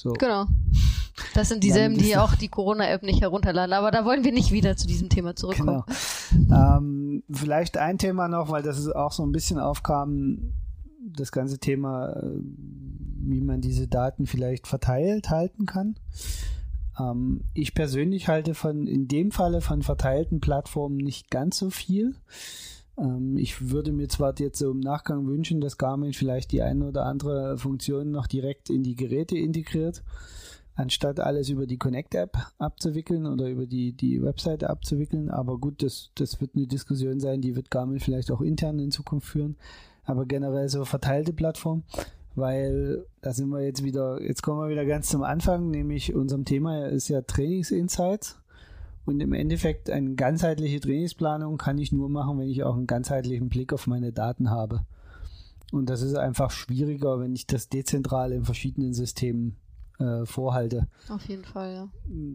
[0.00, 0.12] So.
[0.12, 0.46] Genau.
[1.34, 3.72] Das sind dieselben, die auch die Corona-App nicht herunterladen.
[3.72, 5.82] Aber da wollen wir nicht wieder zu diesem Thema zurückkommen.
[6.30, 6.76] Genau.
[6.78, 10.54] Ähm, vielleicht ein Thema noch, weil das ist auch so ein bisschen aufkam,
[11.00, 12.38] das ganze Thema, äh,
[13.20, 15.96] wie man diese Daten vielleicht verteilt halten kann.
[16.98, 22.14] Ähm, ich persönlich halte von, in dem Falle von verteilten Plattformen nicht ganz so viel.
[22.98, 26.88] Ähm, ich würde mir zwar jetzt so im Nachgang wünschen, dass Garmin vielleicht die eine
[26.88, 30.02] oder andere Funktion noch direkt in die Geräte integriert,
[30.74, 35.30] anstatt alles über die Connect-App abzuwickeln oder über die, die Webseite abzuwickeln.
[35.30, 38.90] Aber gut, das, das wird eine Diskussion sein, die wird Garmin vielleicht auch intern in
[38.90, 39.56] Zukunft führen.
[40.04, 41.82] Aber generell so verteilte Plattform,
[42.34, 46.46] weil da sind wir jetzt wieder, jetzt kommen wir wieder ganz zum Anfang, nämlich unserem
[46.46, 48.37] Thema ist ja Trainingsinsights.
[49.08, 53.48] Und im Endeffekt eine ganzheitliche Trainingsplanung kann ich nur machen, wenn ich auch einen ganzheitlichen
[53.48, 54.84] Blick auf meine Daten habe.
[55.72, 59.56] Und das ist einfach schwieriger, wenn ich das dezentral in verschiedenen Systemen
[59.98, 60.88] äh, vorhalte.
[61.08, 61.88] Auf jeden Fall, ja.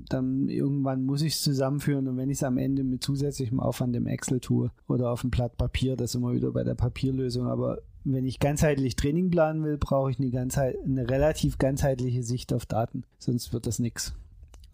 [0.10, 3.96] Dann irgendwann muss ich es zusammenführen und wenn ich es am Ende mit zusätzlichem Aufwand
[3.96, 7.46] im Excel tue oder auf dem Blatt Papier, das wir wieder bei der Papierlösung.
[7.46, 12.52] Aber wenn ich ganzheitlich Training planen will, brauche ich eine, ganzheit, eine relativ ganzheitliche Sicht
[12.52, 14.16] auf Daten, sonst wird das nichts.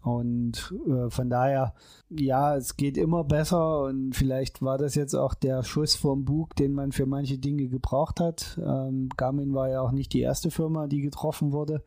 [0.02, 1.74] Und äh, von daher,
[2.08, 6.56] ja, es geht immer besser und vielleicht war das jetzt auch der Schuss vom Bug,
[6.56, 8.58] den man für manche Dinge gebraucht hat.
[8.64, 11.82] Ähm, Garmin war ja auch nicht die erste Firma, die getroffen wurde.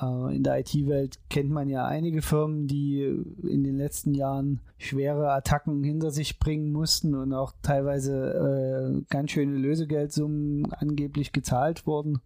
[0.00, 5.30] Äh, in der IT-Welt kennt man ja einige Firmen, die in den letzten Jahren schwere
[5.32, 12.20] Attacken hinter sich bringen mussten und auch teilweise äh, ganz schöne Lösegeldsummen angeblich gezahlt wurden.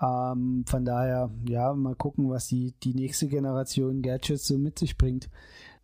[0.00, 4.96] Ähm, von daher, ja, mal gucken, was die, die nächste Generation Gadgets so mit sich
[4.96, 5.28] bringt.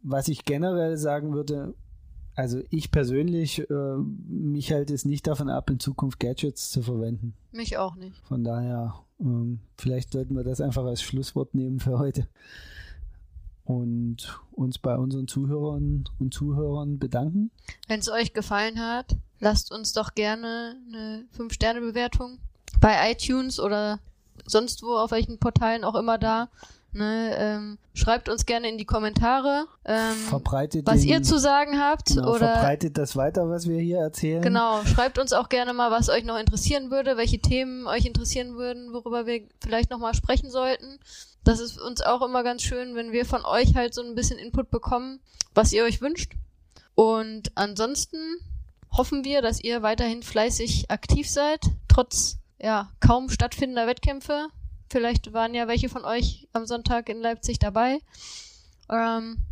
[0.02, 1.74] Was ich generell sagen würde,
[2.36, 3.96] also ich persönlich, äh,
[4.28, 7.34] mich hält es nicht davon ab, in Zukunft Gadgets zu verwenden.
[7.52, 8.16] Mich auch nicht.
[8.26, 12.28] Von daher, ähm, vielleicht sollten wir das einfach als Schlusswort nehmen für heute.
[13.64, 17.50] Und uns bei unseren Zuhörern und Zuhörern bedanken.
[17.88, 22.40] Wenn es euch gefallen hat, lasst uns doch gerne eine 5-Sterne-Bewertung
[22.84, 23.98] bei iTunes oder
[24.44, 26.48] sonst wo, auf welchen Portalen auch immer da.
[26.92, 31.80] Ne, ähm, schreibt uns gerne in die Kommentare, ähm, Verbreitet was den, ihr zu sagen
[31.80, 32.08] habt.
[32.08, 34.42] genau, oder verbreitet das weiter, was wir hier erzählen.
[34.42, 38.54] Genau, schreibt uns auch gerne mal, was euch noch interessieren würde, welche Themen euch interessieren
[38.54, 41.00] würden, worüber wir vielleicht nochmal sprechen sollten.
[41.42, 44.38] Das ist uns auch immer ganz schön, wenn wir von euch halt so ein bisschen
[44.38, 45.20] Input bekommen,
[45.54, 46.34] was ihr euch wünscht.
[46.94, 48.18] Und ansonsten
[48.92, 54.48] hoffen wir, dass ihr weiterhin fleißig aktiv seid, trotz ja kaum stattfindender Wettkämpfe.
[54.90, 57.98] Vielleicht waren ja welche von euch am Sonntag in Leipzig dabei.
[58.90, 59.44] Ähm,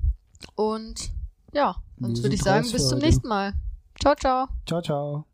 [0.55, 1.11] und
[1.53, 3.53] ja, sonst würde ich sagen, bis zum nächsten Mal.
[4.01, 4.49] Ciao, ciao.
[4.67, 5.32] Ciao, ciao.